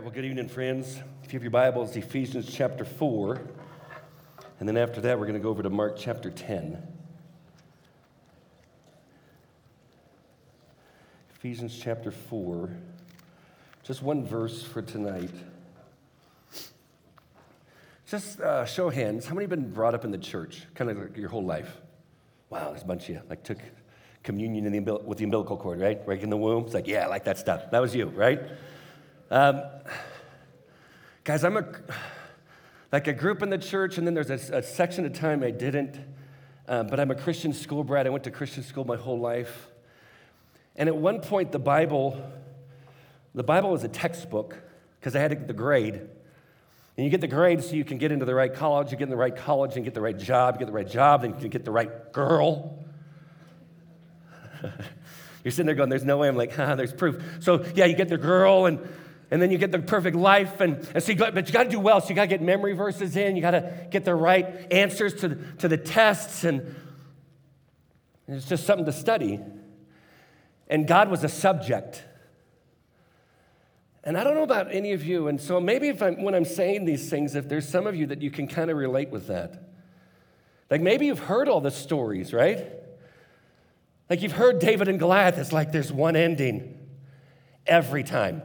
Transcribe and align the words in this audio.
right, 0.00 0.06
well, 0.06 0.14
good 0.14 0.24
evening, 0.24 0.48
friends. 0.48 0.98
If 1.24 1.30
you 1.30 1.36
have 1.36 1.42
your 1.42 1.50
Bibles, 1.50 1.94
Ephesians 1.94 2.50
chapter 2.50 2.86
4. 2.86 3.38
And 4.58 4.66
then 4.66 4.78
after 4.78 4.98
that, 5.02 5.18
we're 5.18 5.26
going 5.26 5.38
to 5.38 5.42
go 5.42 5.50
over 5.50 5.62
to 5.62 5.68
Mark 5.68 5.96
chapter 5.98 6.30
10. 6.30 6.82
Ephesians 11.34 11.78
chapter 11.78 12.10
4. 12.10 12.70
Just 13.82 14.02
one 14.02 14.24
verse 14.24 14.62
for 14.62 14.80
tonight. 14.80 15.34
Just 18.08 18.40
uh, 18.40 18.64
show 18.64 18.88
of 18.88 18.94
hands. 18.94 19.26
How 19.26 19.34
many 19.34 19.42
have 19.42 19.50
been 19.50 19.70
brought 19.70 19.94
up 19.94 20.06
in 20.06 20.12
the 20.12 20.18
church, 20.18 20.62
kind 20.74 20.90
of 20.90 20.96
like 20.96 21.16
your 21.18 21.28
whole 21.28 21.44
life? 21.44 21.76
Wow, 22.48 22.70
there's 22.70 22.84
a 22.84 22.86
bunch 22.86 23.02
of 23.02 23.16
you. 23.16 23.22
Like 23.28 23.42
took 23.42 23.58
communion 24.22 24.64
the 24.64 24.94
with 25.04 25.18
the 25.18 25.24
umbilical 25.24 25.58
cord, 25.58 25.78
right? 25.78 26.00
Right 26.06 26.22
in 26.22 26.30
the 26.30 26.38
womb. 26.38 26.64
It's 26.64 26.72
like, 26.72 26.86
yeah, 26.86 27.04
I 27.04 27.08
like 27.08 27.24
that 27.24 27.36
stuff. 27.36 27.70
That 27.70 27.82
was 27.82 27.94
you, 27.94 28.06
right? 28.06 28.40
Um, 29.32 29.62
guys, 31.22 31.44
I'm 31.44 31.56
a 31.56 31.64
like 32.90 33.06
a 33.06 33.12
group 33.12 33.42
in 33.42 33.50
the 33.50 33.58
church, 33.58 33.96
and 33.96 34.04
then 34.04 34.14
there's 34.14 34.30
a, 34.30 34.56
a 34.56 34.62
section 34.62 35.06
of 35.06 35.12
time 35.12 35.44
I 35.44 35.52
didn't. 35.52 35.96
Um, 36.66 36.88
but 36.88 36.98
I'm 36.98 37.12
a 37.12 37.14
Christian 37.14 37.52
school 37.52 37.84
brat. 37.84 38.08
I 38.08 38.10
went 38.10 38.24
to 38.24 38.32
Christian 38.32 38.64
school 38.64 38.84
my 38.84 38.96
whole 38.96 39.20
life. 39.20 39.68
And 40.74 40.88
at 40.88 40.96
one 40.96 41.20
point, 41.20 41.52
the 41.52 41.60
Bible, 41.60 42.20
the 43.32 43.44
Bible 43.44 43.70
was 43.70 43.84
a 43.84 43.88
textbook 43.88 44.56
because 44.98 45.14
I 45.14 45.20
had 45.20 45.28
to 45.28 45.36
get 45.36 45.46
the 45.46 45.52
grade. 45.52 45.94
And 45.94 47.04
you 47.04 47.08
get 47.08 47.20
the 47.20 47.28
grade 47.28 47.62
so 47.62 47.76
you 47.76 47.84
can 47.84 47.98
get 47.98 48.10
into 48.10 48.24
the 48.24 48.34
right 48.34 48.52
college, 48.52 48.90
you 48.90 48.98
get 48.98 49.04
in 49.04 49.10
the 49.10 49.16
right 49.16 49.34
college 49.34 49.76
and 49.76 49.84
get 49.84 49.94
the 49.94 50.00
right 50.00 50.18
job, 50.18 50.56
you 50.56 50.58
get 50.58 50.66
the 50.66 50.72
right 50.72 50.88
job, 50.88 51.22
then 51.22 51.30
you 51.30 51.36
can 51.38 51.50
get 51.50 51.64
the 51.64 51.70
right 51.70 52.12
girl. 52.12 52.84
You're 55.44 55.52
sitting 55.52 55.66
there 55.66 55.76
going, 55.76 55.88
there's 55.88 56.04
no 56.04 56.18
way. 56.18 56.26
I'm 56.26 56.36
like, 56.36 56.58
ah, 56.58 56.74
there's 56.74 56.92
proof. 56.92 57.22
So, 57.40 57.64
yeah, 57.76 57.84
you 57.86 57.94
get 57.94 58.08
the 58.08 58.18
girl, 58.18 58.66
and, 58.66 58.80
and 59.30 59.40
then 59.40 59.50
you 59.50 59.58
get 59.58 59.70
the 59.70 59.78
perfect 59.78 60.16
life. 60.16 60.60
And, 60.60 60.86
and 60.92 61.02
so 61.02 61.12
you 61.12 61.18
got, 61.18 61.34
but 61.34 61.46
you 61.46 61.52
got 61.52 61.64
to 61.64 61.70
do 61.70 61.78
well. 61.78 62.00
So 62.00 62.08
you 62.08 62.14
got 62.14 62.22
to 62.22 62.28
get 62.28 62.42
memory 62.42 62.72
verses 62.72 63.16
in. 63.16 63.36
You 63.36 63.42
got 63.42 63.52
to 63.52 63.86
get 63.90 64.04
the 64.04 64.14
right 64.14 64.72
answers 64.72 65.14
to, 65.20 65.36
to 65.58 65.68
the 65.68 65.76
tests. 65.76 66.42
And, 66.42 66.60
and 68.26 68.36
it's 68.36 68.48
just 68.48 68.66
something 68.66 68.86
to 68.86 68.92
study. 68.92 69.38
And 70.68 70.86
God 70.86 71.10
was 71.10 71.22
a 71.22 71.28
subject. 71.28 72.04
And 74.02 74.18
I 74.18 74.24
don't 74.24 74.34
know 74.34 74.42
about 74.42 74.74
any 74.74 74.92
of 74.92 75.04
you. 75.04 75.28
And 75.28 75.40
so 75.40 75.60
maybe 75.60 75.88
if 75.88 76.02
I'm, 76.02 76.22
when 76.22 76.34
I'm 76.34 76.44
saying 76.44 76.84
these 76.84 77.08
things, 77.08 77.36
if 77.36 77.48
there's 77.48 77.68
some 77.68 77.86
of 77.86 77.94
you 77.94 78.06
that 78.06 78.22
you 78.22 78.30
can 78.30 78.48
kind 78.48 78.70
of 78.70 78.76
relate 78.76 79.10
with 79.10 79.28
that. 79.28 79.68
Like 80.70 80.80
maybe 80.80 81.06
you've 81.06 81.18
heard 81.20 81.48
all 81.48 81.60
the 81.60 81.70
stories, 81.70 82.32
right? 82.32 82.66
Like 84.08 84.22
you've 84.22 84.32
heard 84.32 84.58
David 84.58 84.88
and 84.88 84.98
Goliath, 84.98 85.38
it's 85.38 85.52
like 85.52 85.70
there's 85.70 85.92
one 85.92 86.16
ending 86.16 86.78
every 87.66 88.02
time. 88.02 88.42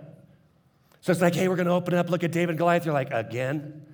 So 1.05 1.11
it's 1.11 1.21
like, 1.21 1.35
hey, 1.35 1.47
we're 1.47 1.55
going 1.55 1.67
to 1.67 1.71
open 1.71 1.93
it 1.93 1.97
up, 1.97 2.09
look 2.09 2.23
at 2.23 2.31
David 2.31 2.49
and 2.49 2.57
Goliath. 2.57 2.83
You're 2.83 2.91
like, 2.95 3.11
again? 3.11 3.85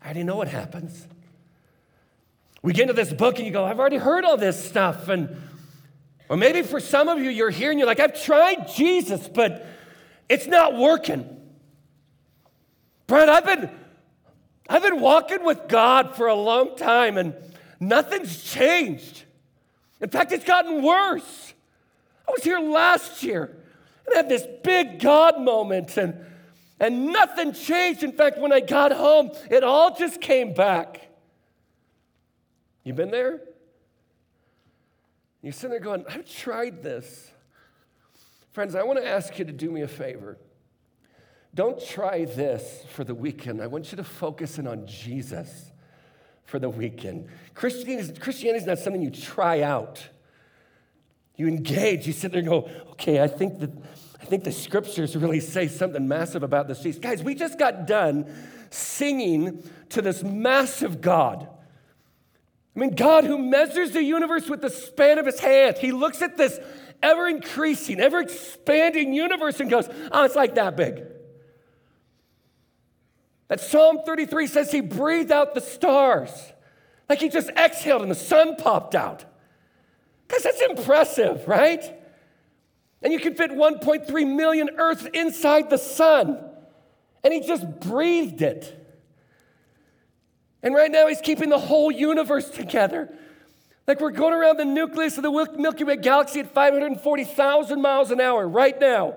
I 0.00 0.04
already 0.04 0.22
know 0.22 0.36
what 0.36 0.46
happens. 0.46 1.04
We 2.62 2.72
get 2.72 2.82
into 2.82 2.92
this 2.92 3.12
book 3.12 3.38
and 3.38 3.44
you 3.44 3.52
go, 3.52 3.64
I've 3.64 3.80
already 3.80 3.96
heard 3.96 4.24
all 4.24 4.36
this 4.36 4.66
stuff. 4.66 5.08
And, 5.08 5.36
or 6.28 6.36
maybe 6.36 6.62
for 6.62 6.78
some 6.78 7.08
of 7.08 7.18
you, 7.18 7.28
you're 7.28 7.50
here 7.50 7.70
and 7.70 7.80
you're 7.80 7.88
like, 7.88 7.98
I've 7.98 8.22
tried 8.22 8.68
Jesus, 8.68 9.26
but 9.26 9.66
it's 10.28 10.46
not 10.46 10.76
working. 10.76 11.28
Brad, 13.08 13.28
I've 13.28 13.44
been, 13.44 13.68
I've 14.68 14.82
been 14.82 15.00
walking 15.00 15.44
with 15.44 15.66
God 15.66 16.14
for 16.14 16.28
a 16.28 16.36
long 16.36 16.76
time 16.76 17.18
and 17.18 17.34
nothing's 17.80 18.44
changed. 18.44 19.24
In 20.00 20.08
fact, 20.08 20.30
it's 20.30 20.44
gotten 20.44 20.84
worse. 20.84 21.52
I 22.28 22.30
was 22.30 22.44
here 22.44 22.60
last 22.60 23.24
year 23.24 23.56
and 24.06 24.14
I 24.14 24.16
had 24.18 24.28
this 24.28 24.46
big 24.62 25.00
God 25.00 25.40
moment, 25.40 25.96
and, 25.96 26.26
and 26.80 27.12
nothing 27.12 27.52
changed. 27.52 28.02
In 28.02 28.12
fact, 28.12 28.38
when 28.38 28.52
I 28.52 28.60
got 28.60 28.90
home, 28.90 29.30
it 29.50 29.62
all 29.62 29.94
just 29.94 30.20
came 30.20 30.54
back. 30.54 31.08
You 32.82 32.94
been 32.94 33.10
there? 33.10 33.40
You're 35.42 35.52
sitting 35.52 35.70
there 35.70 35.80
going, 35.80 36.04
I've 36.08 36.28
tried 36.28 36.82
this. 36.82 37.30
Friends, 38.52 38.74
I 38.74 38.82
want 38.82 38.98
to 38.98 39.06
ask 39.06 39.38
you 39.38 39.44
to 39.44 39.52
do 39.52 39.70
me 39.70 39.82
a 39.82 39.88
favor. 39.88 40.38
Don't 41.54 41.82
try 41.84 42.24
this 42.24 42.84
for 42.90 43.04
the 43.04 43.14
weekend. 43.14 43.60
I 43.62 43.66
want 43.66 43.92
you 43.92 43.96
to 43.96 44.04
focus 44.04 44.58
in 44.58 44.66
on 44.66 44.86
Jesus 44.86 45.70
for 46.44 46.58
the 46.58 46.68
weekend. 46.68 47.28
Christianity, 47.54 48.18
Christianity 48.18 48.62
is 48.62 48.66
not 48.66 48.78
something 48.78 49.02
you 49.02 49.10
try 49.10 49.62
out. 49.62 50.08
You 51.36 51.48
engage, 51.48 52.06
you 52.06 52.12
sit 52.12 52.32
there 52.32 52.40
and 52.40 52.48
go, 52.48 52.70
okay, 52.92 53.20
I 53.22 53.26
think 53.26 53.60
that 53.60 53.70
think 54.30 54.44
the 54.44 54.52
scriptures 54.52 55.16
really 55.16 55.40
say 55.40 55.68
something 55.68 56.08
massive 56.08 56.42
about 56.42 56.68
this 56.68 56.80
Jesus. 56.80 57.00
Guys, 57.00 57.22
we 57.22 57.34
just 57.34 57.58
got 57.58 57.86
done 57.86 58.32
singing 58.70 59.62
to 59.90 60.00
this 60.00 60.22
massive 60.22 61.00
God. 61.00 61.48
I 62.74 62.78
mean, 62.78 62.94
God 62.94 63.24
who 63.24 63.36
measures 63.36 63.90
the 63.90 64.02
universe 64.02 64.48
with 64.48 64.62
the 64.62 64.70
span 64.70 65.18
of 65.18 65.26
his 65.26 65.40
hand. 65.40 65.76
He 65.76 65.92
looks 65.92 66.22
at 66.22 66.36
this 66.36 66.58
ever 67.02 67.28
increasing, 67.28 67.98
ever 68.00 68.20
expanding 68.20 69.12
universe 69.12 69.58
and 69.60 69.68
goes, 69.68 69.88
oh, 70.12 70.24
it's 70.24 70.36
like 70.36 70.54
that 70.54 70.76
big. 70.76 71.02
That 73.48 73.60
Psalm 73.60 73.98
33 74.06 74.46
says 74.46 74.70
he 74.70 74.80
breathed 74.80 75.32
out 75.32 75.54
the 75.54 75.60
stars. 75.60 76.30
Like 77.08 77.18
he 77.18 77.28
just 77.28 77.50
exhaled 77.50 78.02
and 78.02 78.10
the 78.10 78.14
sun 78.14 78.54
popped 78.54 78.94
out. 78.94 79.24
Because 80.28 80.44
that's 80.44 80.60
impressive, 80.60 81.48
right? 81.48 81.99
And 83.02 83.12
you 83.12 83.18
can 83.18 83.34
fit 83.34 83.50
1.3 83.50 84.36
million 84.36 84.70
Earths 84.76 85.06
inside 85.14 85.70
the 85.70 85.78
sun. 85.78 86.38
And 87.24 87.32
he 87.32 87.40
just 87.40 87.80
breathed 87.80 88.42
it. 88.42 88.76
And 90.62 90.74
right 90.74 90.90
now 90.90 91.06
he's 91.06 91.20
keeping 91.20 91.48
the 91.48 91.58
whole 91.58 91.90
universe 91.90 92.50
together. 92.50 93.12
Like 93.86 94.00
we're 94.00 94.10
going 94.10 94.34
around 94.34 94.58
the 94.58 94.64
nucleus 94.64 95.16
of 95.16 95.22
the 95.22 95.56
Milky 95.58 95.84
Way 95.84 95.96
galaxy 95.96 96.40
at 96.40 96.52
540,000 96.52 97.80
miles 97.80 98.10
an 98.10 98.20
hour 98.20 98.46
right 98.46 98.78
now. 98.78 99.16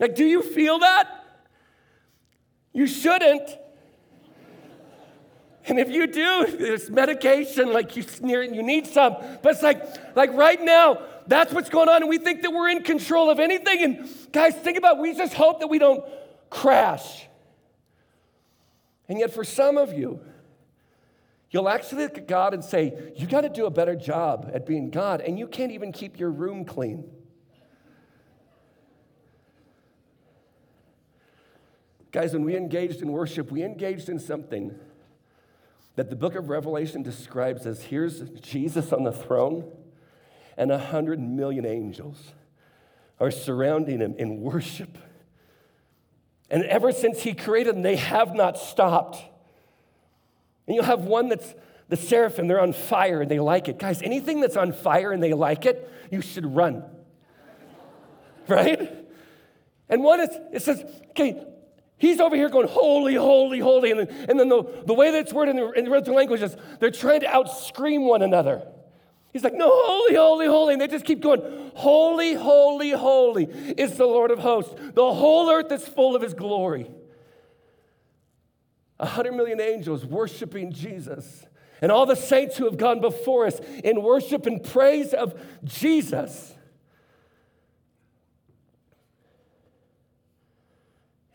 Like, 0.00 0.14
do 0.14 0.24
you 0.24 0.42
feel 0.42 0.80
that? 0.80 1.24
You 2.72 2.86
shouldn't. 2.86 3.50
And 5.66 5.78
if 5.78 5.90
you 5.90 6.06
do, 6.06 6.56
there's 6.58 6.90
medication, 6.90 7.72
like 7.72 7.96
you, 7.96 8.04
you 8.22 8.62
need 8.62 8.86
some. 8.86 9.16
But 9.42 9.52
it's 9.52 9.62
like, 9.62 10.16
like 10.16 10.32
right 10.32 10.62
now, 10.62 11.02
that's 11.28 11.52
what's 11.52 11.68
going 11.68 11.88
on. 11.88 12.02
And 12.02 12.08
we 12.08 12.18
think 12.18 12.42
that 12.42 12.50
we're 12.50 12.70
in 12.70 12.82
control 12.82 13.30
of 13.30 13.38
anything. 13.38 13.82
And 13.82 14.32
guys, 14.32 14.54
think 14.54 14.78
about 14.78 14.96
it. 14.96 15.02
we 15.02 15.14
just 15.14 15.34
hope 15.34 15.60
that 15.60 15.68
we 15.68 15.78
don't 15.78 16.02
crash. 16.50 17.26
And 19.08 19.18
yet, 19.18 19.32
for 19.32 19.44
some 19.44 19.76
of 19.78 19.92
you, 19.92 20.20
you'll 21.50 21.68
actually 21.68 22.02
look 22.02 22.18
at 22.18 22.26
God 22.26 22.54
and 22.54 22.64
say, 22.64 23.12
You 23.16 23.26
got 23.26 23.42
to 23.42 23.48
do 23.48 23.66
a 23.66 23.70
better 23.70 23.94
job 23.94 24.50
at 24.52 24.66
being 24.66 24.90
God, 24.90 25.20
and 25.20 25.38
you 25.38 25.46
can't 25.46 25.72
even 25.72 25.92
keep 25.92 26.18
your 26.18 26.30
room 26.30 26.64
clean. 26.64 27.04
Guys, 32.10 32.32
when 32.32 32.44
we 32.44 32.56
engaged 32.56 33.02
in 33.02 33.12
worship, 33.12 33.50
we 33.50 33.62
engaged 33.62 34.08
in 34.08 34.18
something 34.18 34.74
that 35.96 36.08
the 36.08 36.16
book 36.16 36.36
of 36.36 36.48
Revelation 36.48 37.02
describes 37.02 37.66
as 37.66 37.82
here's 37.82 38.20
Jesus 38.40 38.92
on 38.92 39.04
the 39.04 39.12
throne, 39.12 39.70
and 40.58 40.70
a 40.70 40.78
hundred 40.78 41.20
million 41.20 41.64
angels 41.64 42.32
are 43.18 43.30
surrounding 43.30 44.00
him 44.00 44.14
in 44.18 44.40
worship. 44.42 44.98
And 46.50 46.64
ever 46.64 46.92
since 46.92 47.22
he 47.22 47.32
created 47.32 47.76
them, 47.76 47.82
they 47.82 47.96
have 47.96 48.34
not 48.34 48.58
stopped. 48.58 49.22
And 50.66 50.74
you'll 50.74 50.84
have 50.84 51.04
one 51.04 51.28
that's 51.28 51.54
the 51.88 51.96
seraphim, 51.96 52.48
they're 52.48 52.60
on 52.60 52.74
fire 52.74 53.22
and 53.22 53.30
they 53.30 53.40
like 53.40 53.68
it. 53.68 53.78
Guys, 53.78 54.02
anything 54.02 54.42
that's 54.42 54.58
on 54.58 54.72
fire 54.72 55.12
and 55.12 55.22
they 55.22 55.32
like 55.32 55.64
it, 55.64 55.90
you 56.10 56.20
should 56.20 56.44
run. 56.44 56.84
right? 58.48 58.94
And 59.88 60.04
one 60.04 60.20
is, 60.20 60.28
it 60.52 60.62
says, 60.62 60.84
okay, 61.10 61.46
He's 61.98 62.20
over 62.20 62.36
here 62.36 62.48
going, 62.48 62.68
holy, 62.68 63.16
holy, 63.16 63.58
holy. 63.58 63.90
And 63.90 64.00
then, 64.00 64.26
and 64.28 64.38
then 64.38 64.48
the, 64.48 64.62
the 64.86 64.94
way 64.94 65.10
that 65.10 65.18
it's 65.18 65.32
worded 65.32 65.56
in 65.56 65.60
the, 65.60 65.70
in 65.72 65.84
the 65.84 65.90
original 65.90 66.14
language 66.14 66.42
is 66.42 66.56
they're 66.78 66.92
trying 66.92 67.20
to 67.20 67.26
outscream 67.26 68.06
one 68.06 68.22
another. 68.22 68.62
He's 69.38 69.44
like, 69.44 69.54
no, 69.54 69.70
holy, 69.70 70.16
holy, 70.16 70.46
holy. 70.46 70.72
And 70.72 70.82
they 70.82 70.88
just 70.88 71.04
keep 71.04 71.20
going, 71.20 71.40
holy, 71.76 72.34
holy, 72.34 72.90
holy 72.90 73.44
is 73.44 73.96
the 73.96 74.04
Lord 74.04 74.32
of 74.32 74.40
hosts. 74.40 74.74
The 74.94 75.14
whole 75.14 75.48
earth 75.48 75.70
is 75.70 75.86
full 75.86 76.16
of 76.16 76.22
his 76.22 76.34
glory. 76.34 76.90
A 78.98 79.06
hundred 79.06 79.34
million 79.34 79.60
angels 79.60 80.04
worshiping 80.04 80.72
Jesus. 80.72 81.46
And 81.80 81.92
all 81.92 82.04
the 82.04 82.16
saints 82.16 82.56
who 82.56 82.64
have 82.64 82.78
gone 82.78 83.00
before 83.00 83.46
us 83.46 83.60
in 83.84 84.02
worship 84.02 84.44
and 84.46 84.60
praise 84.60 85.14
of 85.14 85.40
Jesus. 85.62 86.52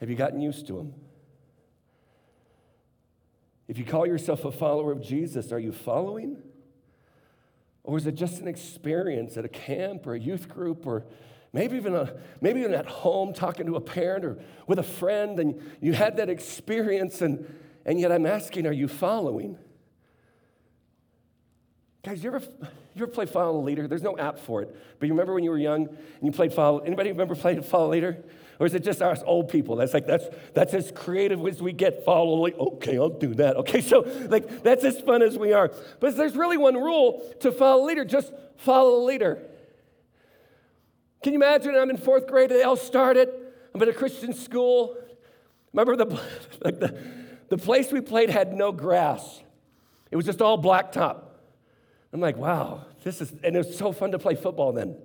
Have 0.02 0.10
you 0.10 0.18
gotten 0.18 0.42
used 0.42 0.68
to 0.68 0.78
him? 0.78 0.94
If 3.70 3.78
you 3.78 3.86
call 3.86 4.06
yourself 4.06 4.44
a 4.44 4.52
follower 4.52 4.92
of 4.92 5.02
Jesus, 5.02 5.54
are 5.54 5.60
you 5.60 5.72
following? 5.72 6.44
Or 7.84 7.98
is 7.98 8.08
it 8.08 8.16
just 8.16 8.40
an 8.40 8.48
experience 8.48 9.36
at 9.38 9.46
a 9.46 9.50
camp 9.50 10.08
or 10.08 10.16
a 10.16 10.20
youth 10.20 10.48
group 10.48 10.88
or 10.88 11.06
Maybe 11.54 11.78
even, 11.78 11.94
a, 11.94 12.12
maybe 12.42 12.62
even 12.62 12.74
at 12.74 12.88
home 12.88 13.32
talking 13.32 13.68
to 13.68 13.76
a 13.76 13.82
parent 13.82 14.26
or 14.26 14.40
with 14.66 14.80
a 14.80 14.84
friend, 14.84 15.40
and 15.40 15.62
you 15.80 15.94
had 15.94 16.18
that 16.18 16.28
experience, 16.28 17.22
and, 17.22 17.46
and 17.86 18.00
yet 18.00 18.12
I'm 18.12 18.26
asking, 18.26 18.66
are 18.66 18.74
you 18.74 18.88
following? 18.88 19.60
Guys, 22.04 22.24
you 22.24 22.34
ever, 22.34 22.44
you 22.96 23.04
ever 23.04 23.08
play 23.08 23.28
Follow 23.28 23.54
the 23.54 23.66
Leader? 23.66 23.88
There's 23.88 24.02
no 24.02 24.18
app 24.18 24.40
for 24.40 24.64
it, 24.64 24.76
but 25.00 25.06
you 25.06 25.14
remember 25.14 25.36
when 25.36 25.44
you 25.44 25.52
were 25.52 25.60
young 25.60 25.88
and 25.88 26.24
you 26.24 26.32
played 26.32 26.54
Follow, 26.54 26.80
anybody 26.80 27.12
remember 27.12 27.36
playing 27.36 27.62
Follow 27.62 27.92
Leader? 27.92 28.24
Or 28.60 28.66
is 28.66 28.74
it 28.74 28.84
just 28.84 29.02
us 29.02 29.22
old 29.26 29.50
people? 29.50 29.76
That's 29.76 29.94
like, 29.94 30.06
that's, 30.06 30.26
that's 30.54 30.74
as 30.74 30.92
creative 30.92 31.46
as 31.46 31.62
we 31.62 31.74
get. 31.74 32.06
Follow, 32.06 32.36
like, 32.36 32.58
okay, 32.58 32.98
I'll 32.98 33.10
do 33.10 33.34
that. 33.36 33.58
Okay, 33.58 33.82
so 33.82 34.02
like, 34.30 34.64
that's 34.64 34.84
as 34.84 35.00
fun 35.02 35.22
as 35.22 35.38
we 35.38 35.54
are. 35.54 35.72
But 36.00 36.16
there's 36.16 36.36
really 36.36 36.58
one 36.58 36.76
rule 36.76 37.36
to 37.42 37.52
follow 37.52 37.84
a 37.84 37.86
leader, 37.86 38.06
just 38.06 38.32
follow 38.58 39.00
the 39.00 39.06
leader. 39.06 39.42
Can 41.24 41.34
you 41.34 41.40
imagine? 41.40 41.76
I'm 41.76 41.90
in 41.90 41.98
fourth 41.98 42.28
grade, 42.28 42.50
they 42.50 42.64
all 42.64 42.76
started. 42.76 43.30
I'm 43.74 43.82
at 43.82 43.88
a 43.88 43.94
Christian 43.94 44.34
school. 44.34 44.98
Remember 45.72 45.96
the, 45.96 46.22
like 46.64 46.80
the, 46.80 46.98
the 47.50 47.58
place 47.58 47.92
we 47.92 48.02
played 48.02 48.30
had 48.30 48.54
no 48.54 48.72
grass. 48.72 49.42
It 50.12 50.16
was 50.16 50.26
just 50.26 50.42
all 50.42 50.62
blacktop. 50.62 51.24
I'm 52.12 52.20
like, 52.20 52.38
wow, 52.38 52.86
this 53.04 53.20
is, 53.22 53.34
and 53.44 53.56
it 53.56 53.66
was 53.66 53.76
so 53.76 53.92
fun 53.92 54.12
to 54.12 54.20
play 54.20 54.36
football 54.36 54.72
then. 54.72 54.96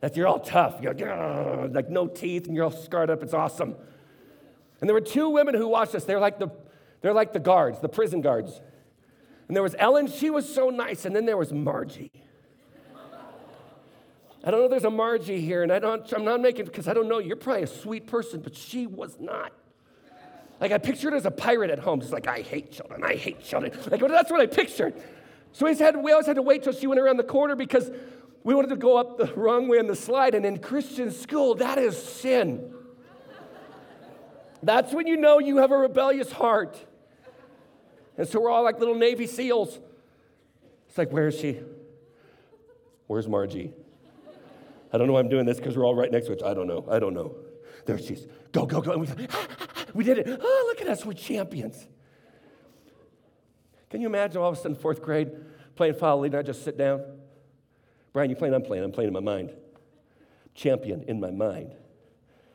That 0.00 0.16
you're 0.16 0.26
all 0.26 0.40
tough. 0.40 0.80
You're 0.80 1.68
like, 1.72 1.90
no 1.90 2.06
teeth 2.06 2.46
and 2.46 2.54
you're 2.54 2.64
all 2.64 2.70
scarred 2.70 3.10
up. 3.10 3.22
It's 3.22 3.34
awesome. 3.34 3.74
And 4.80 4.88
there 4.88 4.94
were 4.94 5.00
two 5.00 5.30
women 5.30 5.54
who 5.54 5.66
watched 5.66 5.94
us. 5.94 6.04
They're 6.04 6.20
like 6.20 6.38
the, 6.38 6.48
they're 7.00 7.12
like 7.12 7.32
the 7.32 7.40
guards, 7.40 7.80
the 7.80 7.88
prison 7.88 8.20
guards. 8.20 8.60
And 9.48 9.56
there 9.56 9.62
was 9.62 9.74
Ellen, 9.78 10.06
she 10.06 10.30
was 10.30 10.52
so 10.52 10.70
nice. 10.70 11.04
And 11.04 11.16
then 11.16 11.26
there 11.26 11.36
was 11.36 11.52
Margie. 11.52 12.12
I 14.44 14.50
don't 14.52 14.60
know 14.60 14.66
if 14.66 14.70
there's 14.70 14.84
a 14.84 14.90
Margie 14.90 15.40
here, 15.40 15.64
and 15.64 15.72
I 15.72 15.80
don't, 15.80 16.10
I'm 16.12 16.24
not 16.24 16.40
making, 16.40 16.66
because 16.66 16.86
I 16.86 16.94
don't 16.94 17.08
know, 17.08 17.18
you're 17.18 17.36
probably 17.36 17.64
a 17.64 17.66
sweet 17.66 18.06
person, 18.06 18.40
but 18.40 18.54
she 18.54 18.86
was 18.86 19.16
not. 19.18 19.52
Like 20.60 20.70
I 20.70 20.78
pictured 20.78 21.12
her 21.12 21.16
as 21.16 21.26
a 21.26 21.30
pirate 21.30 21.70
at 21.70 21.80
home, 21.80 22.00
just 22.00 22.12
like, 22.12 22.28
I 22.28 22.40
hate 22.40 22.70
children, 22.70 23.02
I 23.02 23.16
hate 23.16 23.42
children. 23.42 23.72
Like 23.90 24.00
that's 24.00 24.30
what 24.30 24.40
I 24.40 24.46
pictured. 24.46 24.94
So 25.52 25.66
we, 25.66 25.74
had, 25.76 25.96
we 25.96 26.12
always 26.12 26.26
had 26.26 26.36
to 26.36 26.42
wait 26.42 26.62
till 26.62 26.72
she 26.72 26.86
went 26.86 27.00
around 27.00 27.16
the 27.16 27.24
corner 27.24 27.56
because 27.56 27.90
we 28.48 28.54
wanted 28.54 28.70
to 28.70 28.76
go 28.76 28.96
up 28.96 29.18
the 29.18 29.26
wrong 29.34 29.68
way 29.68 29.78
on 29.78 29.88
the 29.88 29.94
slide. 29.94 30.34
And 30.34 30.46
in 30.46 30.56
Christian 30.56 31.10
school, 31.10 31.56
that 31.56 31.76
is 31.76 32.02
sin. 32.02 32.72
That's 34.62 34.90
when 34.94 35.06
you 35.06 35.18
know 35.18 35.38
you 35.38 35.58
have 35.58 35.70
a 35.70 35.76
rebellious 35.76 36.32
heart. 36.32 36.82
And 38.16 38.26
so 38.26 38.40
we're 38.40 38.48
all 38.48 38.64
like 38.64 38.78
little 38.78 38.94
Navy 38.94 39.26
SEALs. 39.26 39.78
It's 40.88 40.96
like, 40.96 41.12
where 41.12 41.28
is 41.28 41.38
she? 41.38 41.60
Where's 43.06 43.28
Margie? 43.28 43.74
I 44.94 44.96
don't 44.96 45.08
know 45.08 45.12
why 45.12 45.20
I'm 45.20 45.28
doing 45.28 45.44
this 45.44 45.58
because 45.58 45.76
we're 45.76 45.84
all 45.84 45.94
right 45.94 46.10
next 46.10 46.28
to 46.28 46.32
each 46.32 46.40
other. 46.40 46.50
I 46.50 46.54
don't 46.54 46.66
know. 46.66 46.86
I 46.90 46.98
don't 46.98 47.12
know. 47.12 47.36
There 47.84 47.98
she 47.98 48.14
is. 48.14 48.26
Go, 48.52 48.64
go, 48.64 48.80
go. 48.80 48.92
And 48.92 49.02
we, 49.02 49.28
we 49.92 50.04
did 50.04 50.20
it. 50.20 50.40
Oh, 50.40 50.64
look 50.68 50.80
at 50.80 50.88
us. 50.88 51.04
We're 51.04 51.12
champions. 51.12 51.86
Can 53.90 54.00
you 54.00 54.06
imagine 54.06 54.40
all 54.40 54.48
of 54.48 54.56
a 54.56 54.58
sudden, 54.58 54.74
fourth 54.74 55.02
grade, 55.02 55.32
playing 55.76 55.96
follow 55.96 56.22
lead, 56.22 56.32
and 56.32 56.38
I 56.38 56.42
just 56.42 56.64
sit 56.64 56.78
down? 56.78 57.17
Brian, 58.18 58.30
you 58.30 58.34
playing? 58.34 58.52
I'm 58.52 58.62
playing. 58.62 58.82
I'm 58.82 58.90
playing 58.90 59.06
in 59.06 59.14
my 59.14 59.20
mind. 59.20 59.52
Champion 60.52 61.04
in 61.04 61.20
my 61.20 61.30
mind. 61.30 61.72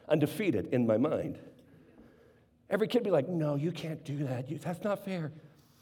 Undefeated 0.10 0.68
in 0.74 0.86
my 0.86 0.98
mind. 0.98 1.40
Every 2.70 2.86
kid 2.86 3.02
be 3.02 3.12
like, 3.12 3.30
no, 3.30 3.56
you 3.56 3.72
can't 3.72 4.04
do 4.04 4.26
that. 4.26 4.52
You, 4.52 4.58
that's 4.58 4.84
not 4.84 5.06
fair. 5.06 5.32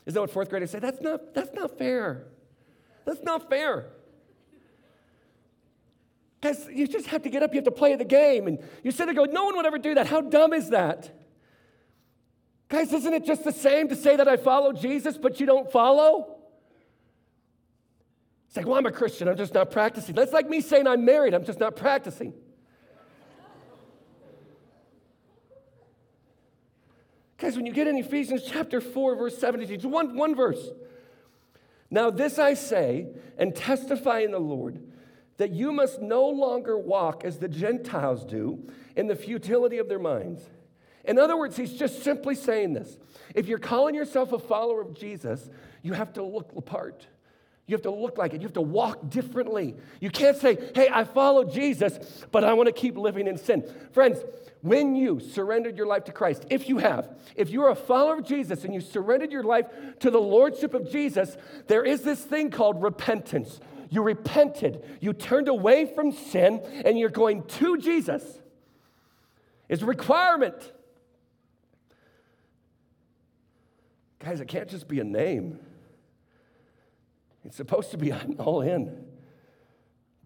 Is 0.05 0.13
that 0.13 0.21
what 0.21 0.29
fourth 0.29 0.51
graders 0.51 0.69
say? 0.69 0.77
That's 0.77 1.01
not, 1.01 1.33
that's 1.33 1.51
not 1.55 1.79
fair. 1.79 2.27
That's 3.05 3.23
not 3.23 3.49
fair. 3.49 3.87
Guys, 6.41 6.67
you 6.71 6.87
just 6.87 7.07
have 7.07 7.23
to 7.23 7.31
get 7.31 7.41
up, 7.41 7.51
you 7.51 7.57
have 7.57 7.65
to 7.65 7.71
play 7.71 7.95
the 7.95 8.05
game. 8.05 8.45
And 8.45 8.59
you 8.83 8.91
sit 8.91 9.05
there 9.05 9.15
go, 9.15 9.25
no 9.25 9.45
one 9.45 9.55
would 9.55 9.65
ever 9.65 9.79
do 9.79 9.95
that. 9.95 10.05
How 10.05 10.21
dumb 10.21 10.53
is 10.53 10.69
that? 10.69 11.09
Guys, 12.69 12.93
isn't 12.93 13.13
it 13.15 13.25
just 13.25 13.43
the 13.43 13.51
same 13.51 13.87
to 13.87 13.95
say 13.95 14.15
that 14.15 14.27
I 14.27 14.37
follow 14.37 14.73
Jesus, 14.73 15.17
but 15.17 15.39
you 15.39 15.47
don't 15.47 15.71
follow? 15.71 16.40
It's 18.51 18.57
like, 18.57 18.65
well, 18.65 18.75
I'm 18.75 18.85
a 18.85 18.91
Christian, 18.91 19.29
I'm 19.29 19.37
just 19.37 19.53
not 19.53 19.71
practicing. 19.71 20.13
That's 20.13 20.33
like 20.33 20.49
me 20.49 20.59
saying 20.59 20.85
I'm 20.85 21.05
married, 21.05 21.33
I'm 21.33 21.45
just 21.45 21.61
not 21.61 21.77
practicing. 21.77 22.33
Guys, 27.37 27.55
when 27.55 27.65
you 27.65 27.71
get 27.71 27.87
in 27.87 27.97
Ephesians 27.97 28.43
chapter 28.45 28.81
4, 28.81 29.15
verse 29.15 29.37
17, 29.37 29.73
it's 29.73 29.85
one, 29.85 30.17
one 30.17 30.35
verse. 30.35 30.67
Now, 31.89 32.09
this 32.09 32.39
I 32.39 32.55
say 32.55 33.07
and 33.37 33.55
testify 33.55 34.19
in 34.19 34.31
the 34.31 34.39
Lord 34.39 34.83
that 35.37 35.51
you 35.51 35.71
must 35.71 36.01
no 36.01 36.27
longer 36.27 36.77
walk 36.77 37.23
as 37.23 37.39
the 37.39 37.47
Gentiles 37.47 38.25
do 38.25 38.69
in 38.97 39.07
the 39.07 39.15
futility 39.15 39.77
of 39.77 39.87
their 39.87 39.97
minds. 39.97 40.43
In 41.05 41.17
other 41.17 41.37
words, 41.37 41.55
he's 41.55 41.73
just 41.73 42.03
simply 42.03 42.35
saying 42.35 42.73
this. 42.73 42.97
If 43.33 43.47
you're 43.47 43.59
calling 43.59 43.95
yourself 43.95 44.33
a 44.33 44.39
follower 44.39 44.81
of 44.81 44.93
Jesus, 44.93 45.49
you 45.83 45.93
have 45.93 46.11
to 46.15 46.21
look 46.23 46.53
the 46.53 46.61
part. 46.61 47.07
You 47.67 47.75
have 47.75 47.83
to 47.83 47.91
look 47.91 48.17
like 48.17 48.33
it. 48.33 48.41
You 48.41 48.47
have 48.47 48.53
to 48.53 48.61
walk 48.61 49.09
differently. 49.09 49.75
You 49.99 50.09
can't 50.09 50.35
say, 50.35 50.57
hey, 50.75 50.89
I 50.91 51.03
follow 51.03 51.43
Jesus, 51.43 52.25
but 52.31 52.43
I 52.43 52.53
want 52.53 52.67
to 52.67 52.73
keep 52.73 52.97
living 52.97 53.27
in 53.27 53.37
sin. 53.37 53.63
Friends, 53.93 54.19
when 54.61 54.95
you 54.95 55.19
surrendered 55.19 55.77
your 55.77 55.87
life 55.87 56.03
to 56.05 56.11
Christ, 56.11 56.45
if 56.49 56.67
you 56.67 56.79
have, 56.79 57.17
if 57.35 57.49
you're 57.49 57.69
a 57.69 57.75
follower 57.75 58.17
of 58.17 58.25
Jesus 58.25 58.63
and 58.63 58.73
you 58.73 58.81
surrendered 58.81 59.31
your 59.31 59.43
life 59.43 59.67
to 59.99 60.11
the 60.11 60.19
Lordship 60.19 60.73
of 60.73 60.91
Jesus, 60.91 61.37
there 61.67 61.83
is 61.83 62.01
this 62.01 62.19
thing 62.21 62.51
called 62.51 62.81
repentance. 62.81 63.59
You 63.89 64.03
repented, 64.03 64.83
you 64.99 65.13
turned 65.13 65.47
away 65.47 65.85
from 65.85 66.11
sin, 66.11 66.61
and 66.85 66.97
you're 66.97 67.09
going 67.09 67.43
to 67.43 67.77
Jesus. 67.77 68.23
It's 69.67 69.81
a 69.81 69.85
requirement. 69.85 70.71
Guys, 74.19 74.39
it 74.39 74.47
can't 74.47 74.69
just 74.69 74.87
be 74.87 74.99
a 74.99 75.03
name. 75.03 75.59
It's 77.43 77.57
supposed 77.57 77.91
to 77.91 77.97
be 77.97 78.13
all 78.13 78.61
in. 78.61 79.05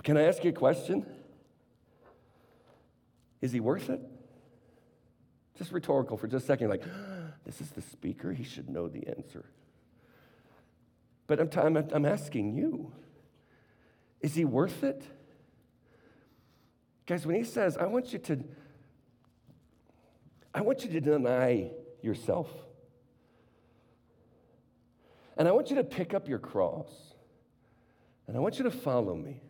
Can 0.04 0.18
I 0.18 0.24
ask 0.24 0.44
you 0.44 0.50
a 0.52 0.54
question? 0.54 1.06
Is 3.42 3.52
he 3.52 3.60
worth 3.60 3.90
it? 3.90 4.02
Just 5.58 5.72
rhetorical 5.72 6.18
for 6.18 6.28
just 6.28 6.44
a 6.44 6.48
second. 6.48 6.70
Like, 6.70 6.84
this 7.46 7.62
is 7.62 7.70
the 7.72 7.82
speaker. 7.82 8.34
He 8.34 8.44
should 8.44 8.70
know 8.70 8.88
the 8.88 9.08
answer. 9.08 9.46
But 11.28 11.40
I'm, 11.40 11.50
t- 11.50 11.60
I'm, 11.60 11.78
I'm 11.78 12.06
asking 12.06 12.56
you 12.56 12.92
is 14.22 14.34
he 14.34 14.44
worth 14.44 14.84
it? 14.84 15.04
Guys, 17.06 17.28
when 17.28 17.36
he 17.36 17.44
says, 17.44 17.78
I 17.78 17.86
want 17.86 18.12
you 18.12 18.18
to, 18.18 18.44
I 20.52 20.62
want 20.62 20.84
you 20.84 20.90
to 20.90 21.00
deny 21.00 21.70
yourself. 22.02 22.50
And 25.38 25.48
I 25.48 25.52
want 25.52 25.70
you 25.70 25.76
to 25.76 25.84
pick 25.84 26.16
up 26.16 26.28
your 26.28 26.40
cross. 26.40 26.88
And 28.28 28.36
I 28.36 28.40
want 28.40 28.58
you 28.58 28.64
to 28.64 28.72
follow 28.72 29.16
me. 29.16 29.42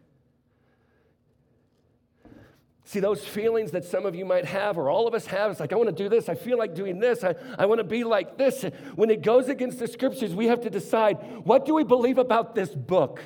See, 2.83 2.99
those 2.99 3.25
feelings 3.25 3.71
that 3.71 3.83
some 3.83 4.05
of 4.05 4.13
you 4.13 4.25
might 4.25 4.45
have, 4.45 4.77
or 4.77 4.89
all 4.89 5.07
of 5.07 5.15
us 5.15 5.25
have, 5.25 5.49
it's 5.49 5.59
like, 5.59 5.73
I 5.73 5.75
want 5.75 5.89
to 5.89 6.03
do 6.03 6.07
this. 6.07 6.29
I 6.29 6.35
feel 6.35 6.57
like 6.57 6.75
doing 6.75 6.99
this. 6.99 7.23
I, 7.23 7.33
I 7.57 7.65
want 7.65 7.79
to 7.79 7.83
be 7.83 8.03
like 8.03 8.37
this. 8.37 8.63
When 8.93 9.09
it 9.09 9.23
goes 9.23 9.49
against 9.49 9.79
the 9.79 9.87
scriptures, 9.87 10.35
we 10.35 10.47
have 10.47 10.61
to 10.61 10.69
decide 10.69 11.17
what 11.43 11.65
do 11.65 11.73
we 11.73 11.83
believe 11.83 12.19
about 12.19 12.53
this 12.53 12.69
book? 12.69 13.23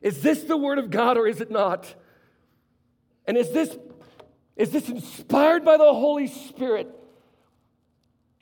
Is 0.00 0.22
this 0.22 0.44
the 0.44 0.56
word 0.56 0.78
of 0.78 0.90
God 0.90 1.18
or 1.18 1.26
is 1.26 1.40
it 1.40 1.50
not? 1.50 1.92
And 3.26 3.36
is 3.36 3.50
this, 3.50 3.76
is 4.54 4.70
this 4.70 4.88
inspired 4.88 5.64
by 5.64 5.76
the 5.76 5.92
Holy 5.92 6.28
Spirit? 6.28 6.96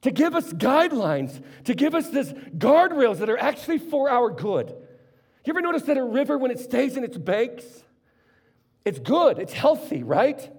to 0.02 0.10
give 0.10 0.34
us 0.34 0.52
guidelines, 0.52 1.42
to 1.64 1.74
give 1.74 1.94
us 1.94 2.08
this 2.10 2.32
guardrails 2.56 3.18
that 3.18 3.28
are 3.28 3.38
actually 3.38 3.78
for 3.78 4.08
our 4.08 4.30
good. 4.30 4.74
You 5.44 5.52
ever 5.52 5.60
notice 5.60 5.82
that 5.84 5.96
a 5.96 6.04
river, 6.04 6.36
when 6.36 6.50
it 6.50 6.58
stays 6.58 6.96
in 6.96 7.04
its 7.04 7.16
banks, 7.16 7.64
it's 8.84 8.98
good, 8.98 9.38
it's 9.38 9.52
healthy, 9.52 10.02
right? 10.02 10.50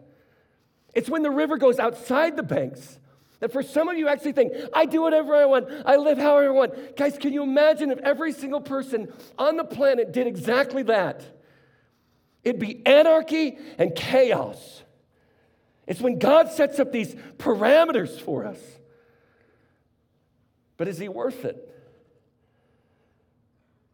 It's 0.93 1.09
when 1.09 1.21
the 1.21 1.31
river 1.31 1.57
goes 1.57 1.79
outside 1.79 2.36
the 2.36 2.43
banks 2.43 2.98
that 3.39 3.53
for 3.53 3.63
some 3.63 3.88
of 3.88 3.98
you 3.98 4.07
actually 4.07 4.33
think, 4.33 4.53
I 4.74 4.86
do 4.86 5.01
whatever 5.01 5.36
I 5.36 5.45
want, 5.45 5.67
I 5.86 5.95
live 5.95 6.17
however 6.17 6.48
I 6.48 6.51
want. 6.51 6.98
Guys, 6.98 7.17
can 7.17 7.31
you 7.31 7.43
imagine 7.43 7.91
if 7.91 8.00
every 8.00 8.33
single 8.33 8.62
person 8.62 9.12
on 9.38 9.55
the 9.55 9.63
planet 9.63 10.12
did 10.12 10.27
exactly 10.27 10.83
that? 10.83 11.24
It'd 12.43 12.59
be 12.59 12.86
anarchy 12.86 13.57
and 13.77 13.95
chaos. 13.95 14.83
It's 15.88 16.01
when 16.01 16.19
God 16.19 16.51
sets 16.51 16.79
up 16.79 16.91
these 16.91 17.15
parameters 17.38 18.19
for 18.19 18.45
us. 18.45 18.59
But 20.77 20.88
is 20.88 20.98
he 20.98 21.09
worth 21.09 21.45
it? 21.45 21.68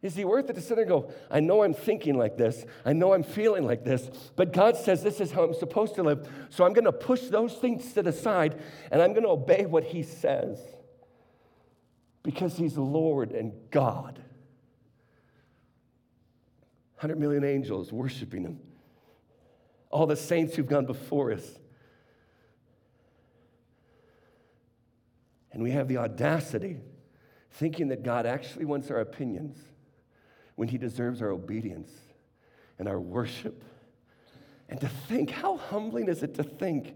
Is 0.06 0.14
he 0.14 0.24
worth 0.24 0.48
it 0.48 0.52
to 0.54 0.60
sit 0.60 0.76
there 0.76 0.84
and 0.84 0.88
go, 0.88 1.12
I 1.28 1.40
know 1.40 1.64
I'm 1.64 1.74
thinking 1.74 2.16
like 2.16 2.36
this, 2.36 2.64
I 2.84 2.92
know 2.92 3.12
I'm 3.12 3.24
feeling 3.24 3.66
like 3.66 3.84
this, 3.84 4.08
but 4.36 4.52
God 4.52 4.76
says 4.76 5.02
this 5.02 5.20
is 5.20 5.32
how 5.32 5.42
I'm 5.42 5.52
supposed 5.52 5.96
to 5.96 6.04
live, 6.04 6.28
so 6.48 6.64
I'm 6.64 6.72
going 6.72 6.84
to 6.84 6.92
push 6.92 7.22
those 7.22 7.54
things 7.54 7.92
to 7.94 8.04
the 8.04 8.12
side 8.12 8.62
and 8.92 9.02
I'm 9.02 9.14
going 9.14 9.24
to 9.24 9.30
obey 9.30 9.66
what 9.66 9.82
he 9.82 10.04
says 10.04 10.60
because 12.22 12.56
he's 12.56 12.78
Lord 12.78 13.32
and 13.32 13.52
God. 13.72 14.20
100 16.98 17.18
million 17.18 17.42
angels 17.42 17.92
worshiping 17.92 18.44
him. 18.44 18.60
all 19.90 20.06
the 20.06 20.14
saints 20.14 20.54
who've 20.54 20.68
gone 20.68 20.86
before 20.86 21.32
us. 21.32 21.58
And 25.50 25.64
we 25.64 25.72
have 25.72 25.88
the 25.88 25.96
audacity 25.96 26.78
thinking 27.50 27.88
that 27.88 28.04
God 28.04 28.24
actually 28.24 28.66
wants 28.66 28.88
our 28.90 29.00
opinions 29.00 29.56
when 30.56 30.68
He 30.68 30.78
deserves 30.78 31.22
our 31.22 31.30
obedience 31.30 31.90
and 32.78 32.88
our 32.88 33.00
worship. 33.00 33.62
And 34.68 34.80
to 34.80 34.88
think, 34.88 35.30
how 35.30 35.56
humbling 35.56 36.08
is 36.08 36.22
it 36.22 36.34
to 36.34 36.42
think? 36.42 36.94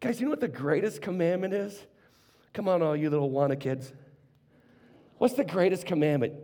Guys, 0.00 0.20
you 0.20 0.26
know 0.26 0.30
what 0.30 0.40
the 0.40 0.48
greatest 0.48 1.00
commandment 1.00 1.54
is? 1.54 1.82
Come 2.52 2.68
on, 2.68 2.82
all 2.82 2.94
you 2.94 3.08
little 3.08 3.30
Awana 3.30 3.58
kids. 3.58 3.92
What's 5.18 5.34
the 5.34 5.44
greatest 5.44 5.86
commandment? 5.86 6.34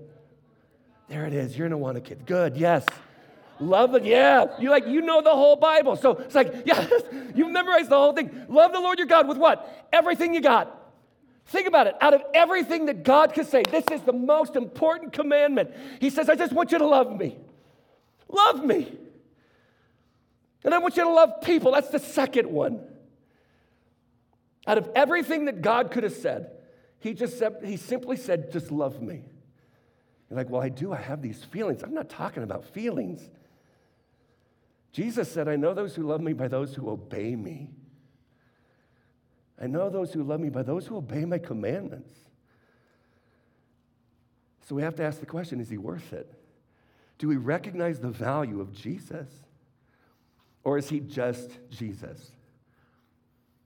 There 1.08 1.26
it 1.26 1.34
is. 1.34 1.58
You're 1.58 1.66
an 1.66 1.72
Awana 1.72 2.02
kid. 2.02 2.24
Good, 2.24 2.56
yes. 2.56 2.86
Love 3.58 3.94
it, 3.94 4.04
yeah. 4.04 4.46
You 4.58 4.70
like 4.70 4.86
you 4.86 5.02
know 5.02 5.20
the 5.20 5.30
whole 5.30 5.56
Bible. 5.56 5.96
So 5.96 6.12
it's 6.12 6.34
like, 6.34 6.62
yes, 6.64 6.90
you 7.34 7.48
memorized 7.48 7.90
the 7.90 7.96
whole 7.96 8.12
thing. 8.12 8.46
Love 8.48 8.72
the 8.72 8.80
Lord 8.80 8.98
your 8.98 9.06
God 9.06 9.28
with 9.28 9.36
what? 9.36 9.88
Everything 9.92 10.32
you 10.32 10.40
got. 10.40 10.79
Think 11.46 11.66
about 11.66 11.88
it. 11.88 11.94
Out 12.00 12.14
of 12.14 12.22
everything 12.32 12.86
that 12.86 13.02
God 13.02 13.34
could 13.34 13.46
say, 13.46 13.62
this 13.70 13.84
is 13.90 14.02
the 14.02 14.12
most 14.12 14.56
important 14.56 15.12
commandment. 15.12 15.70
He 16.00 16.10
says, 16.10 16.28
I 16.28 16.36
just 16.36 16.52
want 16.52 16.72
you 16.72 16.78
to 16.78 16.86
love 16.86 17.18
me. 17.18 17.36
Love 18.28 18.64
me. 18.64 18.96
And 20.62 20.74
I 20.74 20.78
want 20.78 20.96
you 20.96 21.02
to 21.04 21.10
love 21.10 21.40
people. 21.42 21.72
That's 21.72 21.88
the 21.88 21.98
second 21.98 22.50
one. 22.50 22.80
Out 24.66 24.78
of 24.78 24.88
everything 24.94 25.46
that 25.46 25.62
God 25.62 25.90
could 25.90 26.04
have 26.04 26.12
said, 26.12 26.50
he 27.00 27.14
just 27.14 27.38
said, 27.38 27.56
he 27.64 27.76
simply 27.76 28.16
said, 28.16 28.52
just 28.52 28.70
love 28.70 29.02
me. 29.02 29.22
You're 30.28 30.36
like, 30.36 30.50
well, 30.50 30.62
I 30.62 30.68
do. 30.68 30.92
I 30.92 31.00
have 31.00 31.22
these 31.22 31.42
feelings. 31.42 31.82
I'm 31.82 31.94
not 31.94 32.08
talking 32.08 32.42
about 32.42 32.64
feelings. 32.66 33.28
Jesus 34.92 35.30
said, 35.32 35.48
I 35.48 35.56
know 35.56 35.74
those 35.74 35.96
who 35.96 36.02
love 36.02 36.20
me 36.20 36.32
by 36.32 36.46
those 36.46 36.74
who 36.74 36.90
obey 36.90 37.34
me. 37.34 37.70
I 39.60 39.66
know 39.66 39.90
those 39.90 40.12
who 40.12 40.22
love 40.22 40.40
me 40.40 40.48
by 40.48 40.62
those 40.62 40.86
who 40.86 40.96
obey 40.96 41.24
my 41.24 41.38
commandments. 41.38 42.12
So 44.66 44.74
we 44.74 44.82
have 44.82 44.94
to 44.96 45.02
ask 45.02 45.20
the 45.20 45.26
question 45.26 45.60
is 45.60 45.68
he 45.68 45.76
worth 45.76 46.12
it? 46.12 46.32
Do 47.18 47.28
we 47.28 47.36
recognize 47.36 48.00
the 48.00 48.08
value 48.08 48.60
of 48.60 48.72
Jesus? 48.72 49.28
Or 50.64 50.78
is 50.78 50.88
he 50.88 51.00
just 51.00 51.50
Jesus? 51.70 52.30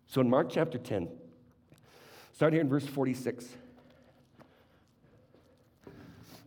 So 0.06 0.20
in 0.20 0.30
Mark 0.30 0.48
chapter 0.50 0.78
10, 0.78 1.08
start 2.32 2.52
here 2.52 2.62
in 2.62 2.68
verse 2.68 2.86
46. 2.86 3.46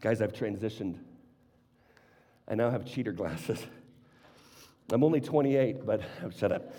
Guys, 0.01 0.22
I've 0.22 0.34
transitioned. 0.34 0.96
I 2.48 2.56
now 2.56 2.70
have 2.70 2.86
cheater 2.86 3.12
glasses. 3.12 3.62
I'm 4.92 5.04
only 5.04 5.20
28, 5.20 5.86
but 5.86 6.01
oh, 6.24 6.30
shut 6.38 6.51
up. 6.51 6.74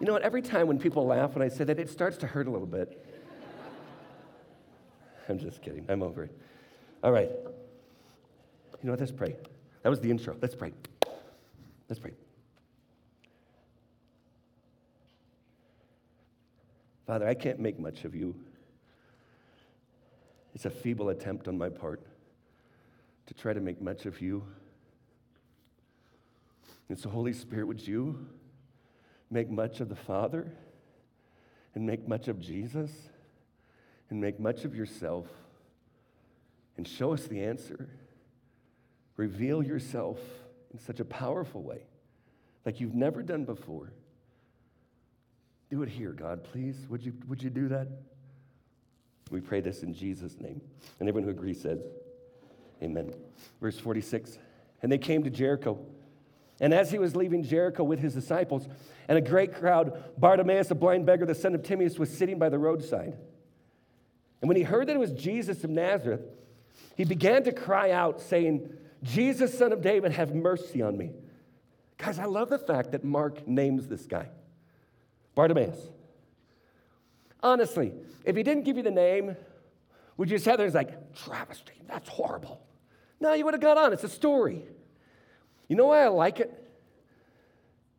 You 0.00 0.06
know 0.06 0.12
what? 0.12 0.22
Every 0.22 0.42
time 0.42 0.68
when 0.68 0.78
people 0.78 1.06
laugh 1.06 1.34
when 1.34 1.42
I 1.42 1.48
say 1.48 1.64
that, 1.64 1.78
it 1.78 1.90
starts 1.90 2.16
to 2.18 2.26
hurt 2.26 2.46
a 2.46 2.50
little 2.50 2.66
bit. 2.66 3.04
I'm 5.28 5.38
just 5.38 5.60
kidding. 5.60 5.84
I'm 5.88 6.02
over 6.02 6.24
it. 6.24 6.38
All 7.02 7.10
right. 7.10 7.30
You 7.30 8.84
know 8.84 8.92
what? 8.92 9.00
Let's 9.00 9.12
pray. 9.12 9.36
That 9.82 9.88
was 9.88 10.00
the 10.00 10.10
intro. 10.10 10.36
Let's 10.40 10.54
pray. 10.54 10.72
Let's 11.88 11.98
pray. 11.98 12.12
Father, 17.06 17.26
I 17.26 17.34
can't 17.34 17.58
make 17.58 17.78
much 17.80 18.04
of 18.04 18.14
you. 18.14 18.34
It's 20.54 20.66
a 20.66 20.70
feeble 20.70 21.08
attempt 21.08 21.48
on 21.48 21.56
my 21.56 21.70
part 21.70 22.02
to 23.26 23.34
try 23.34 23.52
to 23.52 23.60
make 23.60 23.80
much 23.80 24.06
of 24.06 24.20
you. 24.20 24.44
And 26.88 26.98
so, 26.98 27.08
Holy 27.08 27.32
Spirit, 27.32 27.66
would 27.66 27.86
you 27.86 28.26
make 29.30 29.50
much 29.50 29.80
of 29.80 29.88
the 29.88 29.96
Father 29.96 30.50
and 31.74 31.86
make 31.86 32.08
much 32.08 32.28
of 32.28 32.40
Jesus 32.40 32.90
and 34.10 34.20
make 34.20 34.40
much 34.40 34.64
of 34.64 34.74
yourself 34.74 35.26
and 36.76 36.86
show 36.86 37.12
us 37.12 37.24
the 37.24 37.42
answer? 37.42 37.88
Reveal 39.16 39.62
yourself 39.62 40.18
in 40.72 40.78
such 40.78 41.00
a 41.00 41.04
powerful 41.04 41.62
way, 41.62 41.82
like 42.64 42.80
you've 42.80 42.94
never 42.94 43.22
done 43.22 43.44
before. 43.44 43.92
Do 45.70 45.82
it 45.82 45.88
here, 45.88 46.12
God, 46.12 46.44
please. 46.44 46.86
Would 46.88 47.04
you, 47.04 47.12
would 47.26 47.42
you 47.42 47.50
do 47.50 47.68
that? 47.68 47.88
We 49.30 49.40
pray 49.40 49.60
this 49.60 49.82
in 49.82 49.92
Jesus' 49.92 50.40
name. 50.40 50.60
And 50.98 51.08
everyone 51.08 51.24
who 51.24 51.36
agrees 51.36 51.60
says, 51.60 51.80
Amen. 52.82 53.12
Verse 53.60 53.78
46 53.78 54.38
And 54.82 54.90
they 54.90 54.98
came 54.98 55.22
to 55.24 55.30
Jericho. 55.30 55.78
And 56.60 56.74
as 56.74 56.90
he 56.90 56.98
was 56.98 57.14
leaving 57.14 57.42
Jericho 57.42 57.84
with 57.84 58.00
his 58.00 58.14
disciples 58.14 58.66
and 59.08 59.16
a 59.16 59.20
great 59.20 59.54
crowd, 59.54 60.02
Bartimaeus, 60.18 60.70
a 60.70 60.74
blind 60.74 61.06
beggar, 61.06 61.24
the 61.24 61.34
son 61.34 61.54
of 61.54 61.62
Timaeus, 61.62 61.98
was 61.98 62.10
sitting 62.10 62.38
by 62.38 62.48
the 62.48 62.58
roadside. 62.58 63.16
And 64.40 64.48
when 64.48 64.56
he 64.56 64.62
heard 64.62 64.88
that 64.88 64.96
it 64.96 64.98
was 64.98 65.12
Jesus 65.12 65.62
of 65.64 65.70
Nazareth, 65.70 66.22
he 66.96 67.04
began 67.04 67.44
to 67.44 67.52
cry 67.52 67.92
out, 67.92 68.20
saying, 68.20 68.72
Jesus, 69.02 69.56
son 69.56 69.72
of 69.72 69.82
David, 69.82 70.12
have 70.12 70.34
mercy 70.34 70.82
on 70.82 70.96
me. 70.96 71.12
Guys, 71.96 72.18
I 72.18 72.24
love 72.24 72.48
the 72.48 72.58
fact 72.58 72.92
that 72.92 73.04
Mark 73.04 73.46
names 73.46 73.86
this 73.86 74.06
guy 74.06 74.28
Bartimaeus. 75.34 75.78
Honestly, 77.40 77.92
if 78.24 78.34
he 78.34 78.42
didn't 78.42 78.64
give 78.64 78.76
you 78.76 78.82
the 78.82 78.90
name, 78.90 79.36
would 80.16 80.28
you 80.28 80.38
say 80.38 80.56
there's 80.56 80.74
like, 80.74 81.14
travesty, 81.14 81.80
that's 81.86 82.08
horrible? 82.08 82.60
No, 83.20 83.32
you 83.34 83.44
would 83.44 83.54
have 83.54 83.60
got 83.60 83.76
on. 83.76 83.92
It's 83.92 84.04
a 84.04 84.08
story. 84.08 84.64
You 85.68 85.76
know 85.76 85.86
why 85.86 86.02
I 86.02 86.08
like 86.08 86.40
it? 86.40 86.52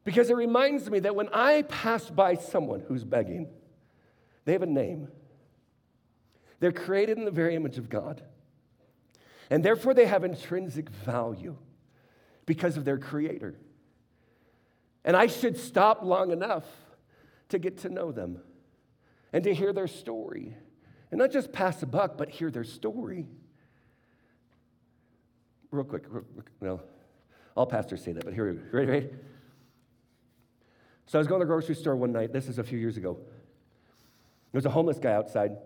Because 0.04 0.30
it 0.30 0.36
reminds 0.36 0.90
me 0.90 1.00
that 1.00 1.16
when 1.16 1.30
I 1.32 1.62
pass 1.64 2.10
by 2.10 2.36
someone 2.36 2.82
who's 2.88 3.04
begging, 3.04 3.48
they 4.46 4.54
have 4.54 4.64
a 4.64 4.68
name. 4.68 5.10
They're 6.60 6.72
created 6.72 7.18
in 7.18 7.26
the 7.26 7.32
very 7.32 7.56
image 7.56 7.78
of 7.78 7.90
God. 7.90 8.24
And 9.50 9.64
therefore, 9.64 9.94
they 9.94 10.06
have 10.06 10.24
intrinsic 10.24 10.90
value 10.90 11.56
because 12.46 12.78
of 12.78 12.86
their 12.86 12.98
creator. 12.98 13.56
And 15.06 15.16
I 15.16 15.28
should 15.28 15.58
stop 15.58 16.04
long 16.04 16.32
enough 16.32 16.66
to 17.50 17.60
get 17.60 17.80
to 17.80 17.90
know 17.90 18.12
them 18.12 18.42
and 19.32 19.44
to 19.44 19.54
hear 19.54 19.74
their 19.74 19.88
story. 19.88 20.56
And 21.12 21.20
not 21.20 21.32
just 21.32 21.52
pass 21.52 21.82
a 21.84 21.86
buck, 21.86 22.18
but 22.18 22.30
hear 22.30 22.52
their 22.52 22.64
story 22.64 23.26
real 25.72 25.84
quick, 25.84 26.04
real, 26.10 26.24
well, 26.60 26.82
all 27.60 27.66
pastors 27.66 28.02
say 28.02 28.14
that, 28.14 28.24
but 28.24 28.34
here 28.34 28.50
we 28.50 28.58
go. 28.58 28.62
Ready, 28.72 28.90
ready? 28.90 29.10
So 31.08 31.18
I 31.18 31.20
was 31.20 31.28
going 31.28 31.42
to 31.42 31.46
the 31.46 31.50
grocery 31.50 31.76
store 31.76 31.94
one 31.94 32.14
night. 32.14 32.32
This 32.32 32.48
is 32.48 32.58
a 32.58 32.64
few 32.64 32.80
years 32.80 32.96
ago. 32.96 33.16
There 34.54 34.58
was 34.60 34.66
a 34.66 34.70
homeless 34.70 34.98
guy 34.98 35.12
outside. 35.12 35.58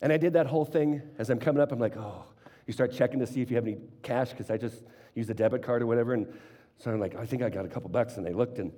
And 0.00 0.12
I 0.12 0.18
did 0.18 0.34
that 0.34 0.46
whole 0.46 0.64
thing 0.64 1.02
as 1.18 1.30
I'm 1.30 1.40
coming 1.40 1.60
up. 1.60 1.72
I'm 1.72 1.80
like, 1.80 1.96
oh, 1.96 2.26
you 2.68 2.72
start 2.72 2.92
checking 2.92 3.18
to 3.18 3.26
see 3.26 3.42
if 3.42 3.50
you 3.50 3.56
have 3.56 3.66
any 3.66 3.78
cash 4.04 4.30
because 4.30 4.52
I 4.52 4.56
just 4.56 4.84
used 5.16 5.30
a 5.30 5.34
debit 5.34 5.64
card 5.64 5.82
or 5.82 5.86
whatever. 5.86 6.14
And 6.14 6.32
so 6.78 6.92
I'm 6.92 7.00
like, 7.00 7.16
I 7.16 7.26
think 7.26 7.42
I 7.42 7.50
got 7.50 7.64
a 7.64 7.68
couple 7.68 7.90
bucks. 7.90 8.18
And 8.18 8.24
they 8.24 8.32
looked 8.32 8.60
and 8.60 8.70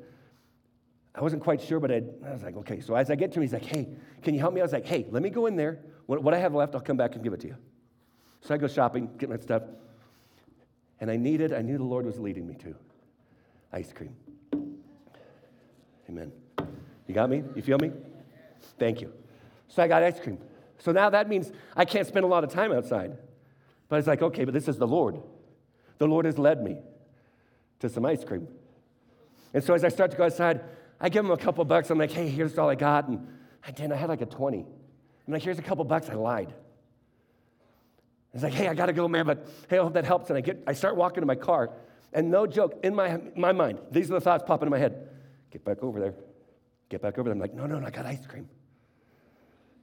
I 1.15 1.21
wasn't 1.21 1.43
quite 1.43 1.61
sure, 1.61 1.81
but 1.81 1.93
I'd, 1.93 2.09
i 2.27 2.33
was 2.33 2.43
like, 2.43 2.57
okay. 2.57 2.81
So 2.81 2.95
as 2.95 3.11
I 3.11 3.15
get 3.15 3.31
to 3.33 3.41
him, 3.41 3.43
he's 3.43 3.53
like, 3.53 3.67
hey, 3.67 3.89
can 4.23 4.33
you 4.33 4.41
help 4.41 4.55
me? 4.55 4.63
I 4.63 4.65
was 4.65 4.73
like, 4.73 4.87
hey, 4.87 5.05
let 5.11 5.23
me 5.23 5.29
go 5.29 5.45
in 5.45 5.57
there. 5.57 5.81
What, 6.07 6.23
what 6.23 6.33
I 6.33 6.39
have 6.39 6.55
left, 6.55 6.75
I'll 6.75 6.81
come 6.81 6.97
back 6.97 7.15
and 7.15 7.23
give 7.23 7.35
it 7.35 7.41
to 7.41 7.49
you. 7.49 7.57
So 8.41 8.55
I 8.55 8.57
go 8.57 8.69
shopping, 8.69 9.11
get 9.19 9.29
my 9.29 9.37
stuff. 9.37 9.65
And 11.01 11.11
I 11.11 11.17
needed, 11.17 11.53
I 11.53 11.63
knew 11.63 11.77
the 11.77 11.85
Lord 11.85 12.07
was 12.07 12.19
leading 12.19 12.47
me 12.47 12.55
to 12.57 12.75
ice 13.73 13.93
cream. 13.93 14.15
Amen. 16.09 16.33
You 17.07 17.15
got 17.15 17.29
me? 17.29 17.43
You 17.55 17.63
feel 17.63 17.79
me? 17.79 17.91
Thank 18.79 19.01
you. 19.01 19.13
So 19.69 19.83
I 19.83 19.89
got 19.89 20.03
ice 20.03 20.21
cream. 20.21 20.39
So 20.79 20.93
now 20.93 21.11
that 21.11 21.29
means 21.29 21.51
I 21.77 21.85
can't 21.85 22.07
spend 22.07 22.25
a 22.25 22.29
lot 22.29 22.45
of 22.45 22.51
time 22.51 22.73
outside. 22.73 23.17
But 23.89 23.99
it's 23.99 24.09
like, 24.09 24.23
okay, 24.23 24.45
but 24.45 24.55
this 24.55 24.69
is 24.69 24.79
the 24.79 24.87
Lord. 24.87 25.21
The 25.99 26.07
Lord 26.07 26.25
has 26.25 26.39
led 26.39 26.63
me 26.63 26.79
to 27.81 27.89
some 27.89 28.05
ice 28.05 28.25
cream. 28.25 28.49
And 29.53 29.63
so 29.63 29.75
as 29.75 29.85
I 29.85 29.89
start 29.89 30.11
to 30.13 30.17
go 30.17 30.25
outside, 30.25 30.63
I 31.01 31.09
give 31.09 31.25
him 31.25 31.31
a 31.31 31.37
couple 31.37 31.65
bucks. 31.65 31.91
I'm 31.91 31.99
like, 31.99 32.11
hey, 32.11 32.29
here's 32.29 32.59
all 32.59 32.69
I 32.69 32.75
got. 32.75 33.09
And 33.09 33.27
I 33.67 33.71
didn't, 33.71 33.93
I 33.93 33.97
had 33.97 34.09
like 34.09 34.21
a 34.23 34.27
20. 34.27 34.59
I'm 35.27 35.33
like, 35.33 35.43
here's 35.43 35.59
a 35.59 35.63
couple 35.63 35.85
bucks. 35.85 36.09
I 36.09 36.15
lied. 36.15 36.55
It's 38.35 38.43
like, 38.43 38.53
hey, 38.53 38.67
I 38.67 38.75
gotta 38.75 38.93
go, 38.93 39.07
man, 39.07 39.27
but 39.27 39.47
hey, 39.71 39.79
I 39.79 39.83
hope 39.83 39.95
that 39.95 40.05
helps. 40.05 40.29
And 40.29 40.37
I 40.37 40.41
get, 40.41 40.65
I 40.67 40.73
start 40.73 40.97
walking 40.97 41.21
to 41.23 41.27
my 41.27 41.37
car, 41.37 41.71
and 42.13 42.31
no 42.31 42.47
joke, 42.47 42.81
in 42.83 42.95
my, 42.95 43.21
my 43.37 43.53
mind, 43.53 43.79
these 43.93 44.11
are 44.11 44.15
the 44.15 44.21
thoughts 44.21 44.43
popping 44.45 44.67
in 44.67 44.71
my 44.71 44.79
head. 44.79 45.09
Get 45.53 45.65
back 45.65 45.83
over 45.83 46.01
there. 46.01 46.15
Get 46.89 47.01
back 47.01 47.17
over 47.17 47.29
there. 47.29 47.33
I'm 47.33 47.39
like, 47.39 47.55
no, 47.55 47.67
no, 47.67 47.79
no, 47.79 47.87
I 47.87 47.91
got 47.91 48.07
ice 48.07 48.27
cream. 48.27 48.49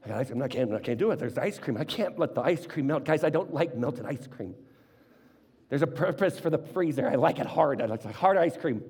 I 0.04 0.10
got 0.10 0.18
ice 0.18 0.28
cream. 0.28 0.42
I 0.42 0.50
can't, 0.50 0.74
I 0.74 0.80
can't 0.80 1.00
do 1.00 1.12
it. 1.12 1.20
There's 1.20 1.38
ice 1.38 1.60
cream. 1.60 1.78
I 1.78 1.86
can't 1.86 2.20
let 2.20 2.36
the 2.36 2.42
ice 2.42 2.68
cream 2.68 2.88
melt. 2.88 3.06
Guys, 3.06 3.24
I 3.24 3.30
don't 3.30 3.54
like 3.54 3.76
melted 3.76 4.06
ice 4.06 4.28
cream. 4.28 4.54
There's 5.70 5.82
a 5.82 5.88
purpose 5.88 6.38
for 6.38 6.50
the 6.50 6.58
freezer. 6.58 7.08
I 7.08 7.16
like 7.16 7.40
it 7.40 7.46
hard. 7.46 7.82
I 7.82 7.86
like 7.86 8.04
hard 8.04 8.36
ice 8.36 8.58
cream. 8.58 8.84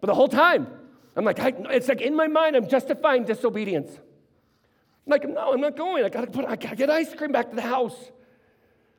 But 0.00 0.06
the 0.06 0.14
whole 0.14 0.28
time, 0.28 0.68
I'm 1.16 1.24
like, 1.24 1.40
I, 1.40 1.52
it's 1.70 1.88
like 1.88 2.00
in 2.00 2.14
my 2.14 2.28
mind, 2.28 2.54
I'm 2.54 2.68
justifying 2.68 3.24
disobedience. 3.24 3.90
I'm 3.92 5.10
like, 5.10 5.28
no, 5.28 5.52
I'm 5.52 5.60
not 5.60 5.76
going. 5.76 6.04
I 6.04 6.08
gotta 6.08 6.28
put, 6.28 6.44
I 6.44 6.54
gotta 6.54 6.76
get 6.76 6.90
ice 6.90 7.12
cream 7.14 7.32
back 7.32 7.50
to 7.50 7.56
the 7.56 7.62
house 7.62 7.96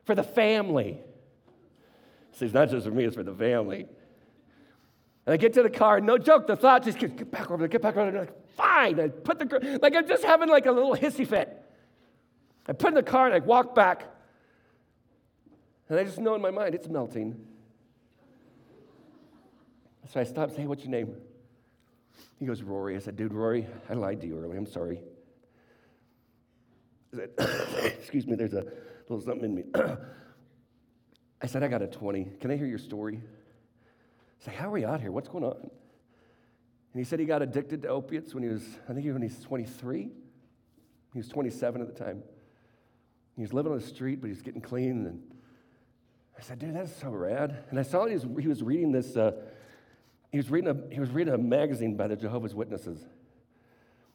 for 0.06 0.14
the 0.14 0.22
family. 0.22 0.98
See, 2.32 2.46
it's 2.46 2.54
not 2.54 2.70
just 2.70 2.86
for 2.86 2.92
me, 2.92 3.04
it's 3.04 3.16
for 3.16 3.22
the 3.22 3.34
family. 3.34 3.86
And 5.26 5.34
I 5.34 5.36
get 5.36 5.52
to 5.54 5.62
the 5.62 5.70
car, 5.70 6.00
no 6.00 6.16
joke, 6.16 6.46
the 6.46 6.56
thought 6.56 6.84
just 6.84 6.98
gets, 6.98 7.12
get 7.14 7.30
back 7.30 7.50
over 7.50 7.58
there, 7.58 7.68
get 7.68 7.82
back 7.82 7.96
over 7.96 8.10
there. 8.10 8.20
Like, 8.20 8.50
fine. 8.52 9.00
I 9.00 9.08
put 9.08 9.38
the, 9.40 9.78
like 9.82 9.94
I'm 9.94 10.06
just 10.06 10.22
having 10.22 10.48
like 10.48 10.66
a 10.66 10.72
little 10.72 10.94
hissy 10.94 11.26
fit. 11.26 11.62
I 12.68 12.72
put 12.72 12.88
in 12.88 12.94
the 12.94 13.02
car 13.02 13.26
and 13.26 13.34
I 13.34 13.40
walk 13.40 13.74
back. 13.74 14.04
And 15.88 15.98
I 15.98 16.04
just 16.04 16.18
know 16.18 16.34
in 16.34 16.40
my 16.40 16.50
mind 16.50 16.74
it's 16.74 16.88
melting. 16.88 17.36
So 20.12 20.20
I 20.20 20.24
stop 20.24 20.48
and 20.48 20.52
say, 20.52 20.62
hey, 20.62 20.68
what's 20.68 20.84
your 20.84 20.92
name? 20.92 21.16
He 22.38 22.46
goes, 22.46 22.62
Rory. 22.62 22.94
I 22.94 23.00
said, 23.00 23.16
dude, 23.16 23.32
Rory, 23.32 23.66
I 23.90 23.94
lied 23.94 24.20
to 24.20 24.26
you 24.26 24.38
earlier. 24.38 24.56
I'm 24.56 24.66
sorry. 24.66 25.00
Said, 27.12 27.30
Excuse 27.98 28.26
me, 28.26 28.36
there's 28.36 28.54
a 28.54 28.66
little 29.08 29.24
something 29.24 29.44
in 29.44 29.54
me. 29.54 29.64
I 31.42 31.46
said, 31.46 31.62
I 31.62 31.68
got 31.68 31.82
a 31.82 31.86
20. 31.86 32.32
Can 32.40 32.50
I 32.50 32.56
hear 32.56 32.66
your 32.66 32.78
story? 32.78 33.20
I 33.22 34.44
said, 34.44 34.54
how 34.54 34.68
are 34.68 34.72
we 34.72 34.84
out 34.84 35.00
here? 35.00 35.12
What's 35.12 35.28
going 35.28 35.44
on? 35.44 35.56
And 35.60 37.04
he 37.04 37.04
said 37.04 37.20
he 37.20 37.26
got 37.26 37.42
addicted 37.42 37.82
to 37.82 37.88
opiates 37.88 38.34
when 38.34 38.42
he 38.42 38.48
was, 38.48 38.62
I 38.88 38.94
think 38.94 39.06
when 39.06 39.22
he 39.22 39.28
was 39.28 39.38
23. 39.40 40.10
He 41.12 41.18
was 41.18 41.28
27 41.28 41.80
at 41.80 41.86
the 41.86 42.04
time. 42.04 42.22
He 43.36 43.42
was 43.42 43.52
living 43.52 43.72
on 43.72 43.78
the 43.78 43.86
street, 43.86 44.20
but 44.20 44.28
he 44.28 44.32
was 44.32 44.42
getting 44.42 44.62
clean. 44.62 45.06
And 45.06 45.22
I 46.38 46.42
said, 46.42 46.58
dude, 46.58 46.74
that's 46.74 46.94
so 46.96 47.10
rad. 47.10 47.64
And 47.70 47.78
I 47.78 47.82
saw 47.82 48.06
he 48.06 48.14
was, 48.14 48.26
he 48.40 48.48
was 48.48 48.62
reading 48.62 48.92
this, 48.92 49.16
uh, 49.16 49.32
he, 50.30 50.38
was 50.38 50.50
reading 50.50 50.70
a, 50.70 50.94
he 50.94 51.00
was 51.00 51.10
reading 51.10 51.34
a 51.34 51.38
magazine 51.38 51.96
by 51.96 52.08
the 52.08 52.16
Jehovah's 52.16 52.54
Witnesses. 52.54 53.04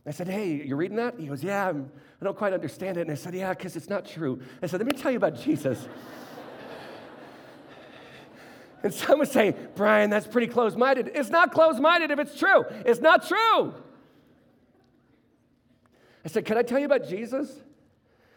I 0.05 0.12
said, 0.12 0.27
hey, 0.27 0.63
you're 0.65 0.77
reading 0.77 0.98
that? 0.98 1.20
He 1.20 1.27
goes, 1.27 1.43
yeah, 1.43 1.70
I'm, 1.70 1.91
I 2.20 2.25
don't 2.25 2.38
quite 2.38 2.53
understand 2.53 2.98
it. 2.98 3.01
And 3.01 3.12
I 3.12 3.15
said, 3.15 3.36
yeah, 3.36 3.53
because 3.53 3.75
it's 3.75 3.89
not 3.89 4.05
true. 4.05 4.41
I 4.62 4.67
said, 4.67 4.79
let 4.79 4.88
me 4.88 5.00
tell 5.00 5.12
you 5.12 5.17
about 5.17 5.36
Jesus. 5.39 5.88
and 8.84 8.91
some 8.91 9.20
would 9.20 9.27
say, 9.27 9.55
Brian, 9.75 10.10
that's 10.10 10.25
pretty 10.25 10.48
close 10.48 10.75
minded. 10.75 11.12
It's 11.13 11.29
not 11.29 11.51
close 11.51 11.79
minded 11.79 12.10
if 12.10 12.17
it's 12.17 12.38
true. 12.38 12.65
It's 12.84 13.00
not 13.00 13.27
true. 13.27 13.75
I 16.25 16.29
said, 16.29 16.46
can 16.46 16.58
I 16.58 16.63
tell 16.63 16.79
you 16.79 16.86
about 16.86 17.08
Jesus? 17.08 17.51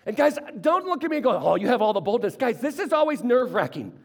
And 0.04 0.16
guys, 0.16 0.38
don't 0.61 0.85
look 0.85 1.02
at 1.02 1.11
me 1.11 1.16
and 1.16 1.25
go, 1.25 1.30
oh, 1.30 1.54
you 1.54 1.68
have 1.68 1.80
all 1.80 1.94
the 1.94 2.00
boldness. 2.00 2.37
Guys, 2.37 2.61
this 2.61 2.78
is 2.78 2.92
always 2.92 3.25
nerve 3.25 3.54
wracking. 3.54 3.99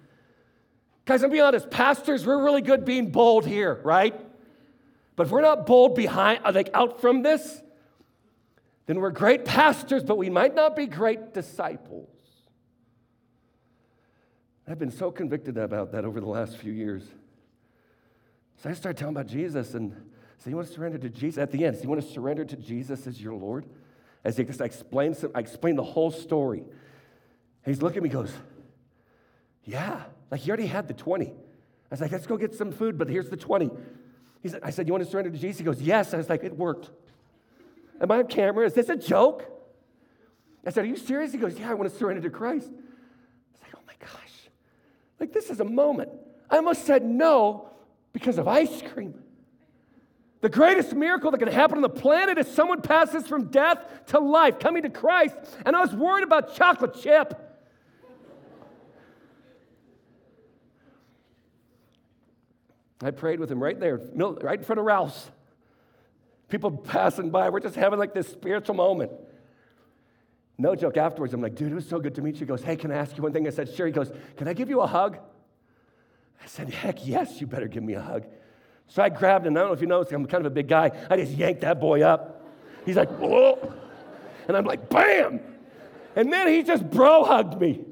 Guys, 1.04 1.24
I'm 1.24 1.30
being 1.30 1.44
honest, 1.44 1.70
pastors, 1.70 2.26
we're 2.26 2.42
really 2.42 2.62
good 2.62 2.86
being 2.86 3.12
bold 3.12 3.46
here, 3.46 3.82
right? 3.84 4.18
But 5.20 5.28
if 5.28 5.32
we're 5.32 5.42
not 5.42 5.66
bold 5.66 5.96
behind, 5.96 6.40
uh, 6.46 6.54
like 6.56 6.70
out 6.74 7.02
from 7.02 7.24
this, 7.24 7.62
then 8.86 9.02
we're 9.02 9.12
great 9.12 9.44
pastors, 9.44 10.02
but 10.02 10.18
we 10.18 10.30
might 10.30 10.56
not 10.56 10.78
be 10.78 10.86
great 10.86 11.34
disciples. 11.34 12.08
I've 14.66 14.80
been 14.80 14.92
so 14.92 15.12
convicted 15.12 15.58
about 15.58 15.92
that 15.92 16.06
over 16.06 16.22
the 16.22 16.30
last 16.30 16.56
few 16.56 16.72
years. 16.72 17.04
So 18.64 18.70
I 18.70 18.74
started 18.74 18.98
telling 18.98 19.14
about 19.14 19.28
Jesus 19.28 19.74
and 19.74 19.92
so 20.38 20.50
you 20.50 20.56
want 20.56 20.70
to 20.70 20.74
surrender 20.74 20.98
to 20.98 21.10
Jesus 21.10 21.38
at 21.38 21.52
the 21.52 21.66
end. 21.66 21.76
So 21.76 21.84
you 21.84 21.90
want 21.90 22.02
to 22.02 22.08
surrender 22.08 22.46
to 22.46 22.56
Jesus 22.56 23.06
as 23.06 23.22
your 23.22 23.34
Lord? 23.34 23.66
as 24.24 24.38
he 24.38 24.46
just 24.46 24.62
explains, 24.62 25.26
I 25.36 25.40
explain 25.40 25.76
the 25.76 25.84
whole 25.84 26.12
story. 26.12 26.64
He's 27.66 27.82
looking 27.82 27.98
at 27.98 28.04
me, 28.04 28.10
goes, 28.10 28.32
Yeah, 29.66 30.02
like 30.32 30.40
he 30.40 30.50
already 30.50 30.68
had 30.68 30.88
the 30.88 30.94
20. 30.94 31.26
I 31.26 31.32
was 31.92 32.00
like, 32.00 32.14
Let's 32.14 32.26
go 32.26 32.38
get 32.38 32.56
some 32.56 32.72
food, 32.72 32.98
but 32.98 33.10
here's 33.10 33.30
the 33.30 33.36
20. 33.36 33.70
He 34.42 34.50
said, 34.50 34.62
I 34.64 34.70
said, 34.70 34.88
You 34.88 34.94
want 34.94 35.04
to 35.04 35.10
surrender 35.10 35.32
to 35.32 35.38
Jesus? 35.38 35.60
He 35.60 35.66
goes, 35.66 35.82
Yes. 35.82 36.14
I 36.14 36.18
was 36.18 36.30
like, 36.30 36.44
It 36.44 36.56
worked. 36.56 36.90
Am 38.02 38.10
I 38.12 38.18
on 38.18 38.28
camera? 38.28 38.66
Is 38.66 38.74
this 38.74 38.90
a 38.90 38.96
joke? 38.96 39.46
I 40.66 40.72
said, 40.72 40.86
Are 40.86 40.88
you 40.88 40.98
serious? 40.98 41.32
He 41.32 41.38
goes, 41.38 41.58
Yeah, 41.58 41.72
I 41.72 41.74
want 41.74 41.92
to 41.92 41.98
surrender 41.98 42.22
to 42.22 42.30
Christ. 42.30 42.68
I 42.68 42.72
was 42.72 43.62
like, 43.62 43.74
Oh 43.76 43.82
my 43.88 43.94
gosh. 44.00 44.50
Like, 45.20 45.34
this 45.34 45.50
is 45.50 45.60
a 45.60 45.66
moment. 45.66 46.10
I 46.50 46.58
almost 46.58 46.86
said 46.86 47.04
no 47.04 47.70
because 48.14 48.38
of 48.38 48.48
ice 48.48 48.82
cream. 48.94 49.14
The 50.42 50.50
greatest 50.50 50.94
miracle 50.94 51.32
that 51.32 51.40
can 51.40 51.50
happen 51.50 51.78
on 51.78 51.82
the 51.82 51.90
planet 51.90 52.38
is 52.38 52.48
someone 52.48 52.82
passes 52.82 53.28
from 53.28 53.46
death 53.46 54.06
to 54.08 54.20
life, 54.20 54.58
coming 54.60 54.84
to 54.84 54.90
Christ. 54.90 55.36
And 55.66 55.76
I 55.76 55.82
was 55.82 55.94
worried 55.94 56.24
about 56.24 56.56
chocolate 56.56 56.96
chip. 57.02 57.49
I 63.02 63.12
prayed 63.12 63.40
with 63.40 63.52
him 63.52 63.62
right 63.62 63.80
there, 63.80 64.02
right 64.16 64.60
in 64.60 64.66
front 64.66 64.80
of 64.80 64.86
Ralph's. 64.86 65.30
People 66.50 66.72
passing 66.72 67.30
by, 67.30 67.50
we're 67.50 67.60
just 67.60 67.76
having 67.76 68.00
like 68.00 68.14
this 68.14 68.28
spiritual 68.28 68.76
moment. 68.76 69.12
No 70.58 70.76
joke, 70.76 70.98
afterwards, 70.98 71.34
I'm 71.34 71.42
like, 71.42 71.56
dude, 71.56 71.72
it 71.72 71.76
was 71.76 71.88
so 71.88 72.00
good 72.00 72.16
to 72.16 72.22
meet 72.22 72.36
you. 72.36 72.40
He 72.42 72.46
goes, 72.46 72.62
hey, 72.62 72.76
can 72.76 72.92
I 72.92 72.96
ask 72.96 73.16
you 73.16 73.24
one 73.24 73.32
thing? 73.32 73.48
I 73.48 73.52
said, 73.52 73.74
sure. 73.74 73.86
He 73.86 73.94
goes, 73.94 74.12
can 74.36 74.48
I 74.48 74.54
give 74.54 74.70
you 74.70 74.82
a 74.82 74.88
hug? 74.88 75.18
I 76.44 76.48
said, 76.48 76.70
heck 76.70 77.08
yes, 77.08 77.40
you 77.40 77.48
better 77.48 77.68
give 77.68 77.84
me 77.84 77.94
a 77.94 78.02
hug. 78.02 78.26
So 78.88 79.02
I 79.02 79.10
grabbed 79.10 79.46
him. 79.48 79.56
I 79.56 79.62
don't 79.62 79.70
know 79.70 79.74
if 79.74 79.82
you 79.82 79.88
noticed, 79.88 80.12
I'm 80.12 80.26
kind 80.26 80.46
of 80.46 80.52
a 80.52 80.54
big 80.54 80.68
guy. 80.68 80.92
I 81.10 81.16
just 81.16 81.32
yanked 81.32 81.62
that 81.62 81.80
boy 81.80 82.02
up. 82.02 82.46
He's 82.86 82.98
like, 82.98 83.10
whoa. 83.10 83.74
And 84.48 84.58
I'm 84.58 84.66
like, 84.66 84.90
bam. 84.90 85.40
And 86.16 86.34
then 86.34 86.48
he 86.48 86.64
just 86.64 86.90
bro 86.90 87.24
hugged 87.24 87.62
me. 87.62 87.86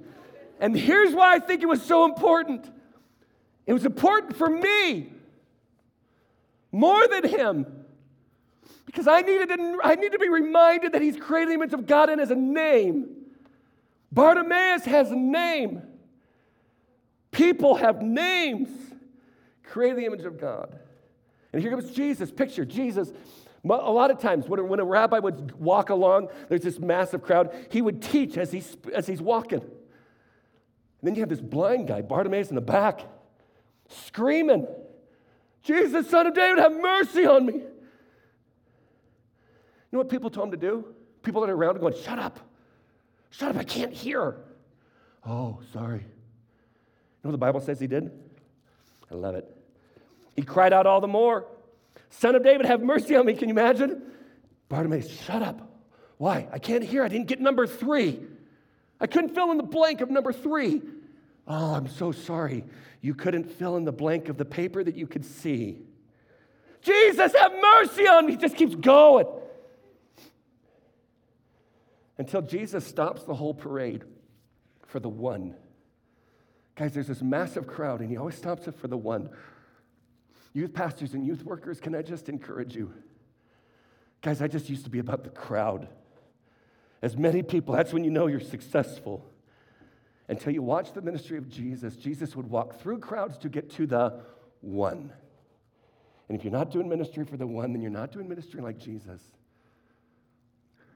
And 0.59 0.75
here's 0.75 1.13
why 1.13 1.35
I 1.35 1.39
think 1.39 1.61
it 1.61 1.67
was 1.67 1.83
so 1.83 2.03
important 2.03 2.69
it 3.67 3.73
was 3.73 3.85
important 3.85 4.35
for 4.35 4.49
me 4.49 5.11
more 6.71 7.07
than 7.07 7.27
him. 7.27 7.65
Because 8.85 9.07
I 9.07 9.21
needed, 9.21 9.49
to, 9.49 9.79
I 9.83 9.95
needed 9.95 10.13
to 10.13 10.19
be 10.19 10.29
reminded 10.29 10.93
that 10.93 11.01
he's 11.01 11.17
created 11.17 11.49
the 11.49 11.53
image 11.55 11.73
of 11.73 11.85
God 11.85 12.09
and 12.09 12.19
has 12.19 12.31
a 12.31 12.35
name. 12.35 13.09
Bartimaeus 14.11 14.85
has 14.85 15.11
a 15.11 15.15
name. 15.15 15.81
People 17.31 17.75
have 17.75 18.01
names. 18.01 18.69
Created 19.63 19.97
the 19.97 20.05
image 20.05 20.23
of 20.23 20.39
God. 20.39 20.79
And 21.51 21.61
here 21.61 21.69
comes 21.71 21.91
Jesus. 21.91 22.31
Picture 22.31 22.63
Jesus. 22.63 23.11
A 23.65 23.67
lot 23.67 24.09
of 24.09 24.19
times, 24.19 24.47
when 24.47 24.61
a, 24.61 24.63
when 24.63 24.79
a 24.79 24.85
rabbi 24.85 25.19
would 25.19 25.59
walk 25.59 25.89
along, 25.89 26.29
there's 26.47 26.61
this 26.61 26.79
massive 26.79 27.21
crowd, 27.21 27.53
he 27.69 27.81
would 27.81 28.01
teach 28.01 28.37
as 28.37 28.51
he's, 28.51 28.77
as 28.95 29.05
he's 29.07 29.21
walking. 29.21 29.59
And 29.59 29.71
then 31.01 31.15
you 31.15 31.21
have 31.21 31.29
this 31.29 31.41
blind 31.41 31.89
guy, 31.89 32.01
Bartimaeus, 32.01 32.47
in 32.49 32.55
the 32.55 32.61
back, 32.61 33.01
screaming, 33.87 34.67
Jesus, 35.63 36.09
son 36.09 36.27
of 36.27 36.33
David, 36.33 36.59
have 36.59 36.73
mercy 36.73 37.25
on 37.25 37.45
me. 37.45 37.53
You 37.53 37.61
know 39.91 39.99
what 39.99 40.09
people 40.09 40.29
told 40.29 40.47
him 40.47 40.51
to 40.51 40.57
do? 40.57 40.85
People 41.23 41.41
that 41.41 41.49
are 41.49 41.55
around 41.55 41.75
him 41.75 41.81
going, 41.81 41.95
Shut 42.01 42.19
up. 42.19 42.39
Shut 43.29 43.49
up, 43.49 43.57
I 43.57 43.63
can't 43.63 43.93
hear. 43.93 44.37
Oh, 45.25 45.59
sorry. 45.73 45.99
You 45.99 47.23
know 47.23 47.29
what 47.29 47.31
the 47.31 47.37
Bible 47.37 47.59
says 47.59 47.79
he 47.79 47.87
did? 47.87 48.11
I 49.11 49.15
love 49.15 49.35
it. 49.35 49.53
He 50.35 50.41
cried 50.43 50.71
out 50.71 50.85
all 50.85 51.01
the 51.01 51.07
more, 51.07 51.45
Son 52.09 52.35
of 52.35 52.43
David, 52.43 52.65
have 52.65 52.81
mercy 52.81 53.15
on 53.15 53.25
me. 53.25 53.33
Can 53.33 53.49
you 53.49 53.53
imagine? 53.53 54.01
Bartimaeus, 54.69 55.09
shut 55.09 55.41
up. 55.41 55.69
Why? 56.17 56.47
I 56.51 56.59
can't 56.59 56.83
hear. 56.83 57.03
I 57.03 57.07
didn't 57.07 57.27
get 57.27 57.39
number 57.39 57.67
three. 57.67 58.19
I 58.99 59.07
couldn't 59.07 59.35
fill 59.35 59.51
in 59.51 59.57
the 59.57 59.63
blank 59.63 60.01
of 60.01 60.09
number 60.09 60.33
three. 60.33 60.81
Oh, 61.47 61.73
I'm 61.75 61.87
so 61.87 62.11
sorry. 62.11 62.65
You 63.01 63.13
couldn't 63.13 63.45
fill 63.45 63.77
in 63.77 63.85
the 63.85 63.91
blank 63.91 64.29
of 64.29 64.37
the 64.37 64.45
paper 64.45 64.83
that 64.83 64.95
you 64.95 65.07
could 65.07 65.25
see. 65.25 65.79
Jesus, 66.81 67.33
have 67.33 67.53
mercy 67.53 68.07
on 68.07 68.25
me. 68.25 68.33
He 68.33 68.37
just 68.37 68.55
keeps 68.55 68.75
going. 68.75 69.27
Until 72.17 72.41
Jesus 72.41 72.85
stops 72.85 73.23
the 73.23 73.35
whole 73.35 73.53
parade 73.53 74.03
for 74.87 74.99
the 74.99 75.09
one. 75.09 75.55
Guys, 76.75 76.93
there's 76.93 77.07
this 77.07 77.21
massive 77.21 77.67
crowd, 77.67 78.01
and 78.01 78.09
he 78.09 78.17
always 78.17 78.35
stops 78.35 78.67
it 78.67 78.75
for 78.75 78.87
the 78.87 78.97
one 78.97 79.29
Youth 80.57 80.73
pastors 80.73 81.13
and 81.13 81.23
youth 81.23 81.43
workers, 81.43 81.79
can 81.79 81.93
I 81.93 82.01
just 82.01 82.29
encourage 82.29 82.75
you? 82.75 82.91
Guys, 84.23 84.41
I 84.41 84.47
just 84.47 84.71
used 84.71 84.85
to 84.85 84.89
be 84.89 84.97
about 84.97 85.23
the 85.23 85.29
crowd. 85.29 85.87
As 87.03 87.15
many 87.15 87.43
people, 87.43 87.75
that's 87.75 87.93
when 87.93 88.03
you 88.03 88.09
know 88.09 88.25
you're 88.25 88.39
successful. 88.39 89.23
Until 90.29 90.53
you 90.53 90.61
watch 90.61 90.93
the 90.93 91.01
ministry 91.01 91.37
of 91.37 91.47
Jesus, 91.47 91.95
Jesus 91.95 92.35
would 92.35 92.49
walk 92.49 92.79
through 92.79 92.99
crowds 92.99 93.37
to 93.39 93.49
get 93.49 93.69
to 93.71 93.85
the 93.85 94.21
one. 94.61 95.11
And 96.27 96.37
if 96.37 96.43
you're 96.43 96.51
not 96.51 96.71
doing 96.71 96.89
ministry 96.89 97.23
for 97.23 97.37
the 97.37 97.47
one, 97.47 97.71
then 97.71 97.81
you're 97.81 97.89
not 97.89 98.11
doing 98.11 98.27
ministry 98.27 98.61
like 98.61 98.77
Jesus. 98.77 99.21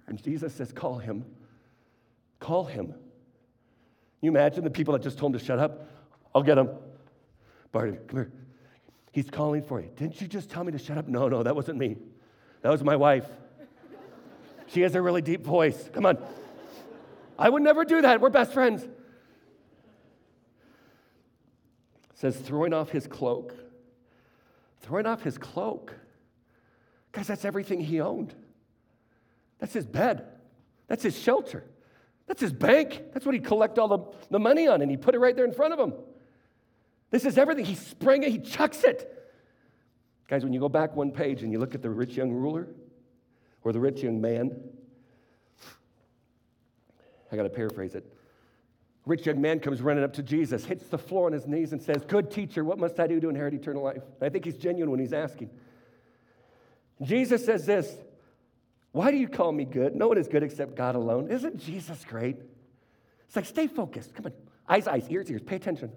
And 0.07 0.21
Jesus 0.21 0.53
says, 0.53 0.73
Call 0.73 0.97
him. 0.97 1.25
Call 2.39 2.65
him. 2.65 2.93
You 4.19 4.29
imagine 4.29 4.63
the 4.63 4.69
people 4.69 4.93
that 4.93 5.01
just 5.01 5.17
told 5.17 5.33
him 5.33 5.39
to 5.39 5.45
shut 5.45 5.59
up? 5.59 5.87
I'll 6.35 6.43
get 6.43 6.57
him. 6.57 6.69
Barty, 7.71 7.97
come 8.07 8.19
here. 8.19 8.31
He's 9.11 9.29
calling 9.29 9.61
for 9.61 9.79
you. 9.81 9.89
Didn't 9.95 10.19
you 10.21 10.27
just 10.27 10.49
tell 10.49 10.63
me 10.63 10.71
to 10.71 10.77
shut 10.77 10.97
up? 10.97 11.07
No, 11.07 11.27
no, 11.27 11.43
that 11.43 11.55
wasn't 11.55 11.77
me. 11.77 11.97
That 12.61 12.69
was 12.69 12.83
my 12.83 12.95
wife. 12.95 13.25
She 14.67 14.81
has 14.81 14.95
a 14.95 15.01
really 15.01 15.21
deep 15.21 15.43
voice. 15.43 15.89
Come 15.93 16.05
on. 16.05 16.17
I 17.37 17.49
would 17.49 17.61
never 17.61 17.83
do 17.83 18.01
that. 18.01 18.21
We're 18.21 18.29
best 18.29 18.53
friends. 18.53 18.83
It 22.11 22.11
says 22.21 22.38
throwing 22.38 22.71
off 22.71 22.91
his 22.91 23.07
cloak. 23.07 23.55
Throwing 24.81 25.07
off 25.07 25.23
his 25.23 25.39
cloak. 25.39 25.95
Guys, 27.13 27.25
that's 27.25 27.45
everything 27.45 27.81
he 27.81 27.99
owned. 27.99 28.36
That's 29.57 29.73
his 29.73 29.88
bed. 29.88 30.27
That's 30.88 31.01
his 31.01 31.17
shelter. 31.17 31.63
That's 32.27 32.39
his 32.39 32.53
bank. 32.53 33.01
That's 33.12 33.25
what 33.25 33.34
he'd 33.34 33.43
collect 33.43 33.79
all 33.79 33.88
the, 33.88 33.99
the 34.29 34.38
money 34.38 34.67
on, 34.67 34.84
and 34.84 34.91
he 34.91 34.97
put 34.97 35.15
it 35.15 35.19
right 35.19 35.36
there 35.36 35.45
in 35.45 35.51
front 35.51 35.73
of 35.73 35.79
him. 35.79 35.93
This 37.10 37.25
is 37.25 37.39
everything. 37.39 37.65
He 37.65 37.73
sprang 37.73 38.21
it, 38.21 38.29
he 38.29 38.38
chucks 38.38 38.84
it. 38.84 39.34
Guys, 40.27 40.43
when 40.43 40.53
you 40.53 40.60
go 40.60 40.69
back 40.69 40.95
one 40.95 41.10
page 41.10 41.41
and 41.41 41.51
you 41.51 41.57
look 41.57 41.73
at 41.73 41.81
the 41.81 41.89
rich 41.89 42.15
young 42.15 42.31
ruler 42.31 42.67
or 43.63 43.73
the 43.73 43.79
rich 43.79 44.03
young 44.03 44.21
man, 44.21 44.62
I 47.31 47.36
got 47.36 47.43
to 47.43 47.49
paraphrase 47.49 47.95
it. 47.95 48.05
Rich 49.05 49.25
young 49.25 49.41
man 49.41 49.59
comes 49.59 49.81
running 49.81 50.03
up 50.03 50.13
to 50.13 50.23
Jesus, 50.23 50.63
hits 50.63 50.87
the 50.87 50.97
floor 50.97 51.25
on 51.25 51.33
his 51.33 51.47
knees, 51.47 51.73
and 51.73 51.81
says, 51.81 52.05
Good 52.05 52.29
teacher, 52.29 52.63
what 52.63 52.77
must 52.77 52.99
I 52.99 53.07
do 53.07 53.19
to 53.19 53.29
inherit 53.29 53.53
eternal 53.53 53.83
life? 53.83 54.03
And 54.19 54.23
I 54.23 54.29
think 54.29 54.45
he's 54.45 54.57
genuine 54.57 54.91
when 54.91 54.99
he's 54.99 55.13
asking. 55.13 55.49
Jesus 57.01 57.43
says 57.43 57.65
this 57.65 57.95
Why 58.91 59.09
do 59.09 59.17
you 59.17 59.27
call 59.27 59.51
me 59.51 59.65
good? 59.65 59.95
No 59.95 60.07
one 60.07 60.17
is 60.17 60.27
good 60.27 60.43
except 60.43 60.75
God 60.75 60.95
alone. 60.95 61.29
Isn't 61.31 61.57
Jesus 61.57 62.05
great? 62.05 62.37
It's 63.25 63.35
like, 63.35 63.45
stay 63.45 63.67
focused. 63.67 64.13
Come 64.13 64.27
on. 64.27 64.33
Eyes, 64.69 64.87
eyes, 64.87 65.07
ears, 65.09 65.31
ears. 65.31 65.41
Pay 65.41 65.55
attention. 65.55 65.91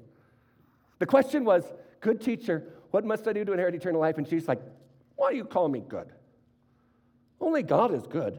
The 0.99 1.07
question 1.07 1.45
was, 1.45 1.65
Good 2.01 2.21
teacher, 2.21 2.65
what 2.91 3.05
must 3.05 3.27
I 3.27 3.33
do 3.33 3.45
to 3.45 3.53
inherit 3.53 3.75
eternal 3.75 4.01
life? 4.01 4.19
And 4.19 4.29
Jesus 4.29 4.49
like, 4.49 4.63
Why 5.17 5.31
do 5.31 5.37
you 5.37 5.45
call 5.45 5.69
me 5.69 5.83
good? 5.87 6.09
Only 7.39 7.63
God 7.63 7.93
is 7.93 8.07
good. 8.07 8.39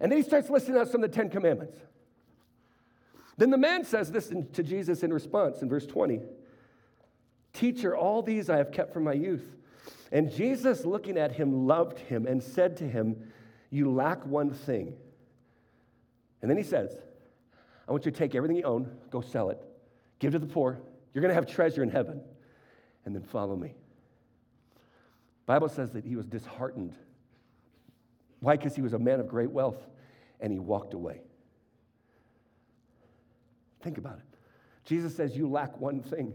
And 0.00 0.10
then 0.10 0.18
he 0.18 0.24
starts 0.24 0.48
listing 0.50 0.76
out 0.76 0.88
some 0.88 1.02
of 1.02 1.10
the 1.10 1.16
Ten 1.16 1.28
Commandments. 1.28 1.76
Then 3.38 3.50
the 3.50 3.56
man 3.56 3.84
says 3.84 4.10
this 4.10 4.32
to 4.52 4.62
Jesus 4.62 5.02
in 5.02 5.12
response 5.12 5.62
in 5.62 5.68
verse 5.68 5.86
20 5.86 6.20
Teacher, 7.54 7.96
all 7.96 8.22
these 8.22 8.50
I 8.50 8.58
have 8.58 8.70
kept 8.70 8.92
from 8.92 9.04
my 9.04 9.14
youth. 9.14 9.44
And 10.12 10.30
Jesus, 10.30 10.84
looking 10.84 11.16
at 11.16 11.32
him, 11.32 11.66
loved 11.66 11.98
him 11.98 12.26
and 12.26 12.42
said 12.42 12.76
to 12.78 12.84
him, 12.84 13.16
You 13.70 13.90
lack 13.90 14.24
one 14.26 14.50
thing. 14.50 14.94
And 16.42 16.50
then 16.50 16.56
he 16.56 16.62
says, 16.62 16.94
I 17.88 17.92
want 17.92 18.04
you 18.04 18.12
to 18.12 18.16
take 18.18 18.34
everything 18.34 18.56
you 18.56 18.64
own, 18.64 18.90
go 19.10 19.20
sell 19.20 19.50
it, 19.50 19.60
give 20.18 20.32
to 20.32 20.38
the 20.38 20.46
poor. 20.46 20.78
You're 21.14 21.22
going 21.22 21.30
to 21.30 21.34
have 21.34 21.46
treasure 21.46 21.82
in 21.82 21.90
heaven. 21.90 22.20
And 23.04 23.14
then 23.14 23.22
follow 23.22 23.56
me. 23.56 23.74
Bible 25.46 25.68
says 25.68 25.92
that 25.92 26.04
he 26.04 26.14
was 26.14 26.26
disheartened. 26.26 26.94
Why? 28.40 28.56
Because 28.56 28.76
he 28.76 28.82
was 28.82 28.92
a 28.92 28.98
man 28.98 29.20
of 29.20 29.28
great 29.28 29.50
wealth 29.50 29.80
and 30.40 30.52
he 30.52 30.58
walked 30.58 30.92
away. 30.92 31.22
Think 33.80 33.98
about 33.98 34.18
it. 34.18 34.38
Jesus 34.84 35.14
says, 35.14 35.36
You 35.36 35.48
lack 35.48 35.78
one 35.80 36.00
thing. 36.00 36.32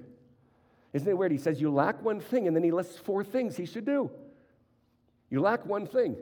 Isn't 0.93 1.07
it 1.07 1.17
weird? 1.17 1.31
He 1.31 1.37
says, 1.37 1.59
You 1.59 1.71
lack 1.71 2.03
one 2.03 2.19
thing, 2.19 2.47
and 2.47 2.55
then 2.55 2.63
he 2.63 2.71
lists 2.71 2.97
four 2.97 3.23
things 3.23 3.57
he 3.57 3.65
should 3.65 3.85
do. 3.85 4.11
You 5.29 5.41
lack 5.41 5.65
one 5.65 5.87
thing. 5.87 6.15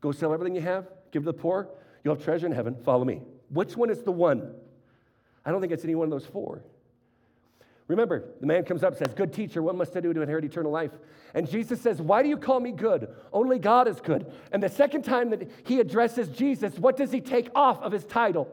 Go 0.00 0.12
sell 0.12 0.34
everything 0.34 0.54
you 0.54 0.60
have, 0.60 0.86
give 1.12 1.22
to 1.22 1.26
the 1.26 1.32
poor, 1.32 1.68
you'll 2.02 2.14
have 2.14 2.22
treasure 2.22 2.44
in 2.46 2.52
heaven, 2.52 2.76
follow 2.84 3.04
me. 3.04 3.22
Which 3.48 3.76
one 3.76 3.88
is 3.88 4.02
the 4.02 4.12
one? 4.12 4.54
I 5.46 5.50
don't 5.50 5.62
think 5.62 5.72
it's 5.72 5.84
any 5.84 5.94
one 5.94 6.04
of 6.04 6.10
those 6.10 6.26
four. 6.26 6.62
Remember, 7.88 8.24
the 8.40 8.46
man 8.46 8.64
comes 8.64 8.82
up 8.82 8.90
and 8.90 8.98
says, 8.98 9.14
Good 9.14 9.32
teacher, 9.32 9.62
what 9.62 9.74
must 9.74 9.96
I 9.96 10.00
do 10.00 10.12
to 10.12 10.20
inherit 10.20 10.44
eternal 10.44 10.72
life? 10.72 10.92
And 11.34 11.48
Jesus 11.48 11.80
says, 11.80 12.00
Why 12.00 12.22
do 12.22 12.28
you 12.28 12.36
call 12.36 12.60
me 12.60 12.72
good? 12.72 13.08
Only 13.32 13.58
God 13.58 13.88
is 13.88 14.00
good. 14.00 14.30
And 14.52 14.62
the 14.62 14.68
second 14.68 15.02
time 15.02 15.30
that 15.30 15.50
he 15.64 15.80
addresses 15.80 16.28
Jesus, 16.28 16.78
what 16.78 16.96
does 16.96 17.12
he 17.12 17.20
take 17.20 17.48
off 17.54 17.82
of 17.82 17.92
his 17.92 18.04
title? 18.04 18.48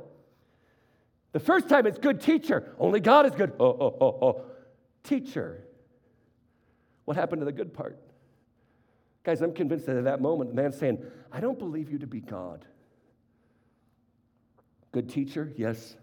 The 1.31 1.39
first 1.39 1.69
time 1.69 1.85
it's 1.85 1.97
good 1.97 2.21
teacher. 2.21 2.73
Only 2.77 2.99
God 2.99 3.25
is 3.25 3.33
good. 3.33 3.53
Oh, 3.59 3.65
oh, 3.65 3.97
oh, 4.01 4.17
oh. 4.21 4.41
Teacher. 5.03 5.63
What 7.05 7.17
happened 7.17 7.41
to 7.41 7.45
the 7.45 7.51
good 7.51 7.73
part? 7.73 7.97
Guys, 9.23 9.41
I'm 9.41 9.53
convinced 9.53 9.85
that 9.85 9.97
at 9.97 10.03
that 10.05 10.21
moment, 10.21 10.49
the 10.49 10.61
man's 10.61 10.77
saying, 10.77 11.03
I 11.31 11.39
don't 11.39 11.57
believe 11.57 11.91
you 11.91 11.99
to 11.99 12.07
be 12.07 12.19
God. 12.19 12.65
Good 14.91 15.09
teacher? 15.09 15.53
Yes. 15.55 15.95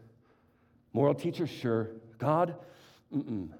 Moral 0.92 1.14
teacher? 1.14 1.46
Sure. 1.46 1.90
God? 2.18 2.56
Mm-mm. 3.14 3.50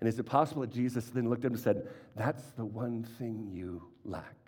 And 0.00 0.08
is 0.08 0.18
it 0.18 0.24
possible 0.24 0.62
that 0.62 0.72
Jesus 0.72 1.06
then 1.10 1.28
looked 1.28 1.44
at 1.44 1.48
him 1.48 1.54
and 1.54 1.62
said, 1.62 1.88
That's 2.16 2.42
the 2.56 2.64
one 2.64 3.04
thing 3.04 3.50
you 3.52 3.82
lack? 4.04 4.41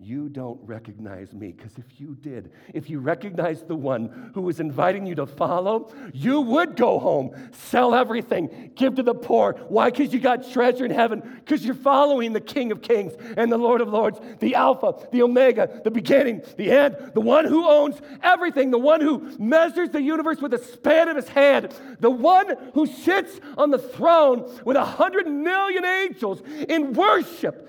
You 0.00 0.28
don't 0.28 0.60
recognize 0.62 1.34
me. 1.34 1.52
Because 1.52 1.72
if 1.76 2.00
you 2.00 2.16
did, 2.20 2.52
if 2.72 2.88
you 2.88 3.00
recognized 3.00 3.66
the 3.66 3.74
one 3.74 4.30
who 4.32 4.42
was 4.42 4.60
inviting 4.60 5.06
you 5.06 5.16
to 5.16 5.26
follow, 5.26 5.92
you 6.12 6.40
would 6.40 6.76
go 6.76 7.00
home, 7.00 7.34
sell 7.50 7.94
everything, 7.94 8.70
give 8.76 8.94
to 8.94 9.02
the 9.02 9.14
poor. 9.14 9.54
Why? 9.68 9.90
Because 9.90 10.12
you 10.12 10.20
got 10.20 10.48
treasure 10.50 10.84
in 10.84 10.92
heaven, 10.92 11.20
because 11.44 11.64
you're 11.64 11.74
following 11.74 12.32
the 12.32 12.40
King 12.40 12.70
of 12.70 12.80
Kings 12.80 13.14
and 13.36 13.50
the 13.50 13.58
Lord 13.58 13.80
of 13.80 13.88
Lords, 13.88 14.20
the 14.38 14.54
Alpha, 14.54 14.94
the 15.10 15.22
Omega, 15.22 15.80
the 15.82 15.90
beginning, 15.90 16.42
the 16.56 16.70
end, 16.70 16.96
the 17.14 17.20
one 17.20 17.44
who 17.44 17.68
owns 17.68 18.00
everything, 18.22 18.70
the 18.70 18.78
one 18.78 19.00
who 19.00 19.36
measures 19.38 19.90
the 19.90 20.02
universe 20.02 20.40
with 20.40 20.52
the 20.52 20.58
span 20.58 21.08
of 21.08 21.16
his 21.16 21.28
hand, 21.28 21.74
the 21.98 22.10
one 22.10 22.56
who 22.74 22.86
sits 22.86 23.40
on 23.56 23.70
the 23.70 23.78
throne 23.78 24.48
with 24.64 24.76
a 24.76 24.84
hundred 24.84 25.26
million 25.26 25.84
angels 25.84 26.40
in 26.68 26.92
worship 26.92 27.64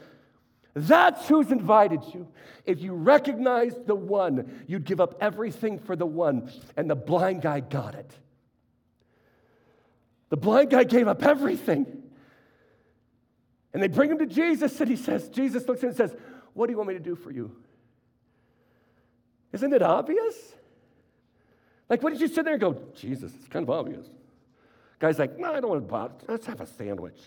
that's 0.87 1.27
who's 1.27 1.51
invited 1.51 2.01
you. 2.13 2.27
If 2.65 2.81
you 2.81 2.93
recognize 2.93 3.73
the 3.85 3.95
one, 3.95 4.63
you'd 4.67 4.85
give 4.85 5.01
up 5.01 5.17
everything 5.21 5.79
for 5.79 5.95
the 5.95 6.05
one. 6.05 6.51
And 6.77 6.89
the 6.89 6.95
blind 6.95 7.41
guy 7.41 7.59
got 7.59 7.95
it. 7.95 8.11
The 10.29 10.37
blind 10.37 10.69
guy 10.69 10.83
gave 10.83 11.07
up 11.07 11.23
everything. 11.23 12.03
And 13.73 13.81
they 13.81 13.87
bring 13.87 14.11
him 14.11 14.19
to 14.19 14.25
Jesus, 14.25 14.79
and 14.79 14.89
he 14.89 14.95
says, 14.95 15.29
Jesus 15.29 15.67
looks 15.67 15.79
at 15.79 15.83
him 15.83 15.89
and 15.89 15.97
says, 15.97 16.15
What 16.53 16.67
do 16.67 16.71
you 16.73 16.77
want 16.77 16.89
me 16.89 16.93
to 16.95 16.99
do 16.99 17.15
for 17.15 17.31
you? 17.31 17.55
Isn't 19.51 19.73
it 19.73 19.81
obvious? 19.81 20.35
Like, 21.89 22.03
what 22.03 22.11
did 22.11 22.21
you 22.21 22.27
sit 22.27 22.45
there 22.45 22.53
and 22.53 22.61
go, 22.61 22.79
Jesus, 22.95 23.33
it's 23.35 23.47
kind 23.47 23.63
of 23.63 23.69
obvious. 23.71 24.05
Guy's 24.99 25.17
like, 25.17 25.37
No, 25.39 25.53
I 25.53 25.59
don't 25.59 25.69
want 25.69 25.81
to 25.81 25.91
buy. 25.91 26.09
Let's 26.27 26.45
have 26.45 26.61
a 26.61 26.67
sandwich. 26.67 27.17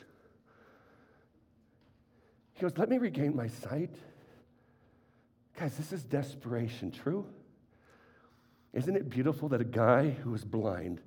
He 2.62 2.68
goes, 2.68 2.78
Let 2.78 2.90
me 2.90 2.98
regain 2.98 3.34
my 3.34 3.48
sight. 3.48 3.90
Guys, 5.58 5.76
this 5.76 5.92
is 5.92 6.04
desperation, 6.04 6.92
true? 6.92 7.26
Isn't 8.72 8.94
it 8.94 9.10
beautiful 9.10 9.48
that 9.48 9.60
a 9.60 9.64
guy 9.64 10.10
who 10.10 10.30
was 10.30 10.44
blind 10.44 11.00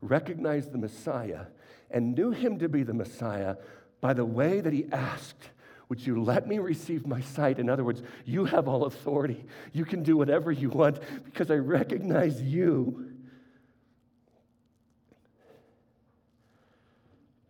recognized 0.00 0.72
the 0.72 0.78
Messiah 0.78 1.44
and 1.90 2.14
knew 2.14 2.30
him 2.30 2.58
to 2.58 2.70
be 2.70 2.84
the 2.84 2.94
Messiah 2.94 3.56
by 4.00 4.14
the 4.14 4.24
way 4.24 4.62
that 4.62 4.72
he 4.72 4.86
asked, 4.92 5.50
Would 5.90 6.06
you 6.06 6.22
let 6.22 6.48
me 6.48 6.58
receive 6.58 7.06
my 7.06 7.20
sight? 7.20 7.58
In 7.58 7.68
other 7.68 7.84
words, 7.84 8.02
you 8.24 8.46
have 8.46 8.66
all 8.66 8.86
authority. 8.86 9.44
You 9.74 9.84
can 9.84 10.04
do 10.04 10.16
whatever 10.16 10.52
you 10.52 10.70
want 10.70 11.00
because 11.26 11.50
I 11.50 11.56
recognize 11.56 12.40
you. 12.40 13.10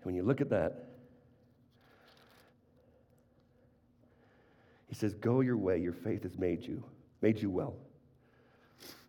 When 0.03 0.17
you 0.17 0.25
look 0.25 0.41
at 0.41 0.51
that, 0.51 0.84
He 4.95 4.99
says, 5.01 5.15
Go 5.15 5.41
your 5.41 5.57
way, 5.57 5.79
your 5.79 5.93
faith 5.93 6.23
has 6.23 6.39
made 6.39 6.63
you, 6.63 6.81
made 7.21 7.43
you 7.43 7.51
well. 7.51 7.75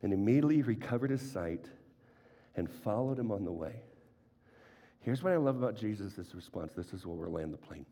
And 0.01 0.11
immediately 0.11 0.55
he 0.55 0.61
recovered 0.63 1.11
his 1.11 1.21
sight 1.21 1.63
and 2.55 2.67
followed 2.67 3.19
him 3.19 3.31
on 3.31 3.45
the 3.45 3.51
way. 3.51 3.83
Here's 5.01 5.21
what 5.21 5.31
I 5.31 5.35
love 5.35 5.57
about 5.57 5.77
Jesus' 5.77 6.33
response. 6.33 6.73
This 6.73 6.91
is 6.91 7.05
where 7.05 7.15
we'll 7.15 7.33
land 7.33 7.53
the 7.53 7.59
plane. 7.59 7.85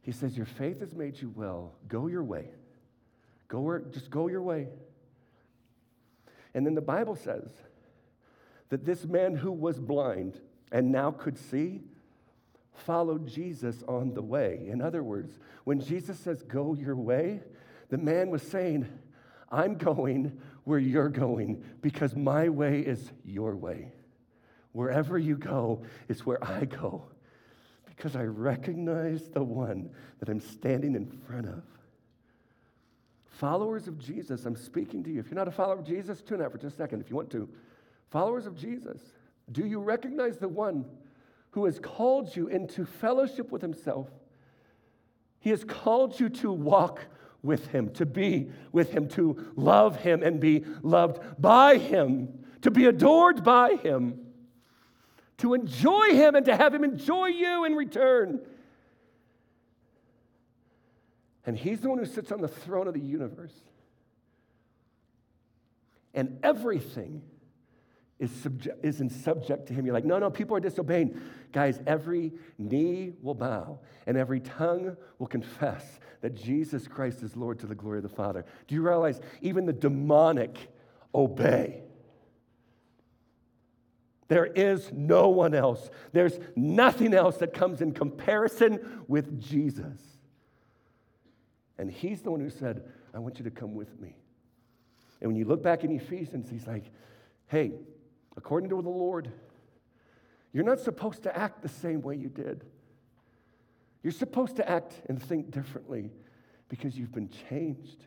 He 0.00 0.10
says, 0.10 0.38
Your 0.38 0.46
faith 0.46 0.80
has 0.80 0.94
made 0.94 1.20
you 1.20 1.34
well. 1.36 1.74
Go 1.86 2.06
your 2.06 2.24
way. 2.24 2.46
Go 3.48 3.60
where, 3.60 3.80
just 3.80 4.08
go 4.08 4.26
your 4.26 4.40
way. 4.40 4.68
And 6.54 6.64
then 6.64 6.74
the 6.74 6.80
Bible 6.80 7.14
says 7.14 7.50
that 8.70 8.86
this 8.86 9.04
man 9.04 9.36
who 9.36 9.52
was 9.52 9.78
blind 9.78 10.40
and 10.72 10.90
now 10.90 11.10
could 11.10 11.36
see 11.36 11.82
followed 12.74 13.26
Jesus 13.26 13.82
on 13.86 14.14
the 14.14 14.22
way. 14.22 14.66
In 14.68 14.80
other 14.80 15.02
words, 15.02 15.38
when 15.64 15.80
Jesus 15.80 16.18
says, 16.18 16.42
Go 16.42 16.74
your 16.74 16.96
way, 16.96 17.40
the 17.88 17.98
man 17.98 18.30
was 18.30 18.42
saying, 18.42 18.88
I'm 19.50 19.76
going 19.76 20.40
where 20.64 20.78
you're 20.78 21.08
going 21.08 21.62
because 21.82 22.14
my 22.14 22.48
way 22.48 22.80
is 22.80 23.10
your 23.24 23.56
way. 23.56 23.92
Wherever 24.72 25.18
you 25.18 25.36
go 25.36 25.82
is 26.08 26.24
where 26.24 26.42
I 26.44 26.64
go 26.64 27.04
because 28.00 28.16
I 28.16 28.22
recognize 28.22 29.28
the 29.28 29.42
one 29.42 29.90
that 30.20 30.30
I'm 30.30 30.40
standing 30.40 30.94
in 30.94 31.06
front 31.06 31.46
of. 31.46 31.62
Followers 33.26 33.88
of 33.88 33.98
Jesus, 33.98 34.46
I'm 34.46 34.56
speaking 34.56 35.02
to 35.04 35.10
you. 35.10 35.20
If 35.20 35.26
you're 35.26 35.34
not 35.34 35.48
a 35.48 35.52
follower 35.52 35.78
of 35.78 35.84
Jesus, 35.84 36.22
tune 36.22 36.40
out 36.40 36.52
for 36.52 36.58
just 36.58 36.74
a 36.74 36.78
second 36.78 37.00
if 37.00 37.10
you 37.10 37.16
want 37.16 37.30
to. 37.30 37.48
Followers 38.10 38.46
of 38.46 38.56
Jesus, 38.56 39.00
do 39.52 39.66
you 39.66 39.80
recognize 39.80 40.38
the 40.38 40.48
one 40.48 40.84
who 41.52 41.64
has 41.64 41.78
called 41.78 42.34
you 42.36 42.46
into 42.46 42.84
fellowship 42.84 43.50
with 43.50 43.62
himself. 43.62 44.08
He 45.40 45.50
has 45.50 45.64
called 45.64 46.20
you 46.20 46.28
to 46.28 46.52
walk 46.52 47.06
with 47.42 47.68
him, 47.68 47.90
to 47.94 48.06
be 48.06 48.50
with 48.72 48.92
him, 48.92 49.08
to 49.08 49.52
love 49.56 49.96
him 49.96 50.22
and 50.22 50.38
be 50.38 50.64
loved 50.82 51.22
by 51.40 51.78
him, 51.78 52.44
to 52.62 52.70
be 52.70 52.86
adored 52.86 53.42
by 53.42 53.76
him, 53.76 54.26
to 55.38 55.54
enjoy 55.54 56.10
him 56.10 56.34
and 56.34 56.44
to 56.44 56.56
have 56.56 56.74
him 56.74 56.84
enjoy 56.84 57.28
you 57.28 57.64
in 57.64 57.74
return. 57.74 58.40
And 61.46 61.56
he's 61.56 61.80
the 61.80 61.88
one 61.88 61.98
who 61.98 62.04
sits 62.04 62.30
on 62.30 62.42
the 62.42 62.48
throne 62.48 62.86
of 62.86 62.94
the 62.94 63.00
universe. 63.00 63.54
And 66.12 66.38
everything 66.42 67.22
is 68.20 68.30
subject, 68.30 68.84
isn't 68.84 69.10
subject 69.10 69.66
to 69.66 69.72
him. 69.72 69.86
You're 69.86 69.94
like, 69.94 70.04
no, 70.04 70.18
no, 70.18 70.30
people 70.30 70.54
are 70.56 70.60
disobeying. 70.60 71.18
Guys, 71.52 71.80
every 71.86 72.32
knee 72.58 73.14
will 73.22 73.34
bow 73.34 73.80
and 74.06 74.16
every 74.16 74.40
tongue 74.40 74.96
will 75.18 75.26
confess 75.26 75.98
that 76.20 76.34
Jesus 76.34 76.86
Christ 76.86 77.22
is 77.22 77.34
Lord 77.34 77.58
to 77.60 77.66
the 77.66 77.74
glory 77.74 77.98
of 77.98 78.02
the 78.02 78.10
Father. 78.10 78.44
Do 78.68 78.74
you 78.74 78.82
realize 78.82 79.20
even 79.40 79.64
the 79.64 79.72
demonic 79.72 80.58
obey? 81.14 81.82
There 84.28 84.46
is 84.46 84.92
no 84.92 85.30
one 85.30 85.54
else. 85.54 85.90
There's 86.12 86.38
nothing 86.54 87.14
else 87.14 87.38
that 87.38 87.54
comes 87.54 87.80
in 87.80 87.92
comparison 87.92 89.02
with 89.08 89.40
Jesus. 89.40 89.98
And 91.78 91.90
he's 91.90 92.20
the 92.20 92.30
one 92.30 92.40
who 92.40 92.50
said, 92.50 92.84
I 93.14 93.18
want 93.18 93.38
you 93.38 93.44
to 93.44 93.50
come 93.50 93.74
with 93.74 93.98
me. 93.98 94.14
And 95.20 95.28
when 95.28 95.36
you 95.36 95.46
look 95.46 95.62
back 95.62 95.84
in 95.84 95.90
Ephesians, 95.90 96.48
he's 96.50 96.66
like, 96.66 96.84
hey, 97.48 97.72
according 98.40 98.70
to 98.70 98.80
the 98.80 98.88
Lord, 98.88 99.30
you're 100.54 100.64
not 100.64 100.80
supposed 100.80 101.24
to 101.24 101.36
act 101.36 101.60
the 101.60 101.68
same 101.68 102.00
way 102.00 102.16
you 102.16 102.30
did. 102.30 102.64
You're 104.02 104.14
supposed 104.14 104.56
to 104.56 104.68
act 104.68 104.94
and 105.10 105.22
think 105.22 105.50
differently 105.50 106.10
because 106.70 106.96
you've 106.96 107.12
been 107.12 107.28
changed. 107.50 108.06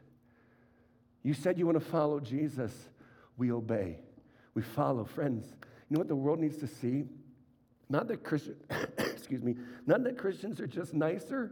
You 1.21 1.35
said 1.35 1.59
you 1.59 1.67
want 1.67 1.77
to 1.77 1.85
follow 1.85 2.19
Jesus. 2.19 2.73
We 3.37 3.51
obey. 3.51 3.99
We 4.55 4.63
follow. 4.63 5.05
Friends, 5.05 5.45
you 5.87 5.93
know 5.95 5.99
what 5.99 6.07
the 6.07 6.15
world 6.15 6.39
needs 6.39 6.57
to 6.57 6.67
see? 6.67 7.03
Not 7.87 8.07
that 8.07 8.23
Christians, 8.23 8.63
excuse 8.97 9.43
me, 9.43 9.55
not 9.85 10.03
that 10.03 10.17
Christians 10.17 10.59
are 10.59 10.65
just 10.67 10.95
nicer. 10.95 11.51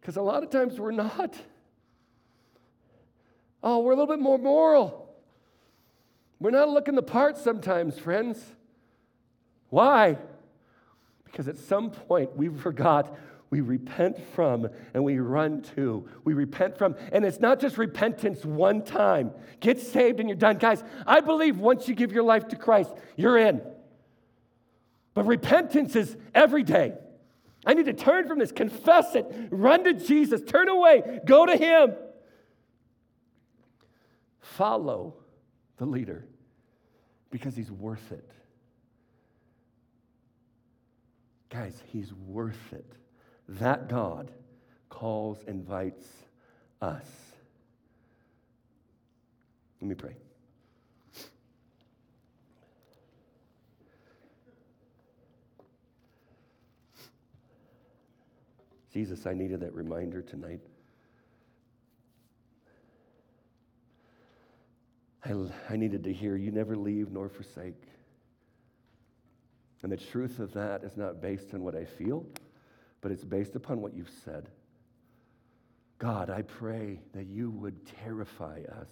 Because 0.00 0.16
a 0.16 0.22
lot 0.22 0.44
of 0.44 0.50
times 0.50 0.78
we're 0.78 0.92
not. 0.92 1.34
Oh, 3.64 3.80
we're 3.80 3.92
a 3.92 3.96
little 3.96 4.14
bit 4.14 4.22
more 4.22 4.38
moral. 4.38 5.05
We're 6.38 6.50
not 6.50 6.68
looking 6.68 6.94
the 6.94 7.02
part 7.02 7.38
sometimes, 7.38 7.98
friends. 7.98 8.42
Why? 9.70 10.18
Because 11.24 11.48
at 11.48 11.58
some 11.58 11.90
point 11.90 12.36
we 12.36 12.48
forgot 12.48 13.16
we 13.50 13.60
repent 13.60 14.18
from 14.34 14.68
and 14.92 15.04
we 15.04 15.18
run 15.18 15.62
to. 15.76 16.08
We 16.24 16.34
repent 16.34 16.76
from, 16.76 16.96
and 17.12 17.24
it's 17.24 17.40
not 17.40 17.60
just 17.60 17.78
repentance 17.78 18.44
one 18.44 18.82
time. 18.82 19.30
Get 19.60 19.80
saved 19.80 20.20
and 20.20 20.28
you're 20.28 20.36
done. 20.36 20.58
Guys, 20.58 20.82
I 21.06 21.20
believe 21.20 21.58
once 21.58 21.88
you 21.88 21.94
give 21.94 22.12
your 22.12 22.24
life 22.24 22.48
to 22.48 22.56
Christ, 22.56 22.92
you're 23.16 23.38
in. 23.38 23.62
But 25.14 25.26
repentance 25.26 25.94
is 25.96 26.16
every 26.34 26.64
day. 26.64 26.94
I 27.64 27.74
need 27.74 27.86
to 27.86 27.94
turn 27.94 28.28
from 28.28 28.38
this, 28.38 28.52
confess 28.52 29.14
it, 29.14 29.26
run 29.50 29.84
to 29.84 29.92
Jesus, 29.94 30.40
turn 30.42 30.68
away, 30.68 31.20
go 31.24 31.46
to 31.46 31.56
Him. 31.56 31.94
Follow 34.40 35.14
the 35.76 35.84
leader 35.84 36.24
because 37.30 37.54
he's 37.54 37.70
worth 37.70 38.12
it. 38.12 38.30
Guys, 41.50 41.80
he's 41.92 42.12
worth 42.12 42.72
it. 42.72 42.92
That 43.48 43.88
God 43.88 44.30
calls, 44.88 45.42
invites 45.46 46.06
us. 46.80 47.06
Let 49.80 49.88
me 49.88 49.94
pray. 49.94 50.16
Jesus, 58.92 59.26
I 59.26 59.34
needed 59.34 59.60
that 59.60 59.74
reminder 59.74 60.22
tonight. 60.22 60.60
I, 65.26 65.72
I 65.72 65.76
needed 65.76 66.04
to 66.04 66.12
hear, 66.12 66.36
You 66.36 66.50
never 66.50 66.76
leave 66.76 67.10
nor 67.10 67.28
forsake. 67.28 67.82
And 69.82 69.92
the 69.92 69.96
truth 69.96 70.38
of 70.38 70.52
that 70.54 70.82
is 70.84 70.96
not 70.96 71.20
based 71.20 71.54
on 71.54 71.62
what 71.62 71.76
I 71.76 71.84
feel, 71.84 72.26
but 73.00 73.12
it's 73.12 73.24
based 73.24 73.54
upon 73.54 73.80
what 73.80 73.94
you've 73.94 74.10
said. 74.24 74.48
God, 75.98 76.28
I 76.28 76.42
pray 76.42 77.00
that 77.14 77.26
you 77.26 77.50
would 77.50 77.86
terrify 77.86 78.62
us, 78.80 78.88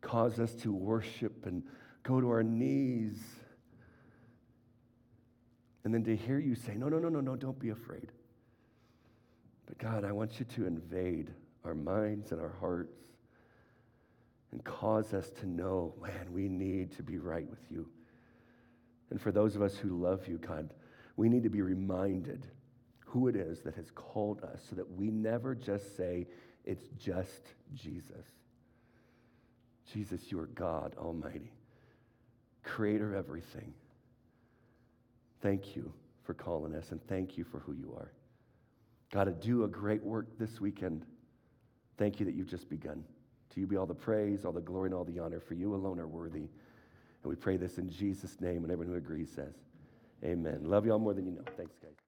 cause 0.00 0.38
us 0.38 0.54
to 0.62 0.72
worship 0.72 1.46
and 1.46 1.62
go 2.02 2.20
to 2.20 2.28
our 2.30 2.42
knees, 2.42 3.18
and 5.84 5.92
then 5.92 6.04
to 6.04 6.16
hear 6.16 6.38
you 6.38 6.54
say, 6.54 6.74
No, 6.74 6.88
no, 6.88 6.98
no, 6.98 7.08
no, 7.08 7.20
no, 7.20 7.36
don't 7.36 7.58
be 7.58 7.70
afraid. 7.70 8.12
But 9.66 9.78
God, 9.78 10.04
I 10.04 10.12
want 10.12 10.38
you 10.38 10.46
to 10.56 10.66
invade 10.66 11.30
our 11.64 11.74
minds 11.74 12.32
and 12.32 12.40
our 12.40 12.54
hearts 12.60 12.96
and 14.52 14.64
cause 14.64 15.12
us 15.12 15.30
to 15.40 15.46
know, 15.46 15.94
man, 16.00 16.32
we 16.32 16.48
need 16.48 16.96
to 16.96 17.02
be 17.02 17.18
right 17.18 17.48
with 17.48 17.64
you. 17.70 17.88
And 19.10 19.20
for 19.20 19.32
those 19.32 19.56
of 19.56 19.62
us 19.62 19.76
who 19.76 20.00
love 20.00 20.26
you, 20.26 20.38
God, 20.38 20.72
we 21.16 21.28
need 21.28 21.42
to 21.42 21.50
be 21.50 21.62
reminded 21.62 22.46
who 23.04 23.28
it 23.28 23.36
is 23.36 23.60
that 23.60 23.74
has 23.74 23.90
called 23.90 24.42
us 24.42 24.60
so 24.68 24.76
that 24.76 24.90
we 24.90 25.10
never 25.10 25.54
just 25.54 25.96
say, 25.96 26.26
it's 26.64 26.84
just 26.98 27.48
Jesus. 27.74 28.26
Jesus, 29.92 30.30
you 30.30 30.38
are 30.38 30.46
God 30.48 30.94
Almighty, 30.98 31.52
creator 32.62 33.14
of 33.14 33.26
everything. 33.26 33.72
Thank 35.40 35.74
you 35.74 35.92
for 36.24 36.34
calling 36.34 36.74
us 36.74 36.90
and 36.90 37.00
thank 37.06 37.38
you 37.38 37.44
for 37.44 37.60
who 37.60 37.72
you 37.72 37.94
are. 37.96 38.12
God, 39.10 39.24
to 39.24 39.32
do 39.32 39.64
a 39.64 39.68
great 39.68 40.02
work 40.02 40.38
this 40.38 40.60
weekend. 40.60 41.06
Thank 41.96 42.20
you 42.20 42.26
that 42.26 42.34
you've 42.34 42.50
just 42.50 42.68
begun. 42.68 43.02
To 43.54 43.60
you 43.60 43.66
be 43.66 43.76
all 43.76 43.86
the 43.86 43.94
praise, 43.94 44.44
all 44.44 44.52
the 44.52 44.60
glory, 44.60 44.88
and 44.88 44.94
all 44.94 45.04
the 45.04 45.18
honor, 45.18 45.40
for 45.40 45.54
you 45.54 45.74
alone 45.74 45.98
are 45.98 46.06
worthy. 46.06 46.38
And 46.38 46.50
we 47.24 47.34
pray 47.34 47.56
this 47.56 47.78
in 47.78 47.90
Jesus' 47.90 48.40
name, 48.40 48.64
and 48.64 48.72
everyone 48.72 48.92
who 48.92 48.98
agrees 48.98 49.30
says, 49.34 49.54
Amen. 50.24 50.60
Love 50.64 50.86
you 50.86 50.92
all 50.92 50.98
more 50.98 51.14
than 51.14 51.26
you 51.26 51.32
know. 51.32 51.42
Thanks, 51.56 51.76
guys. 51.82 51.98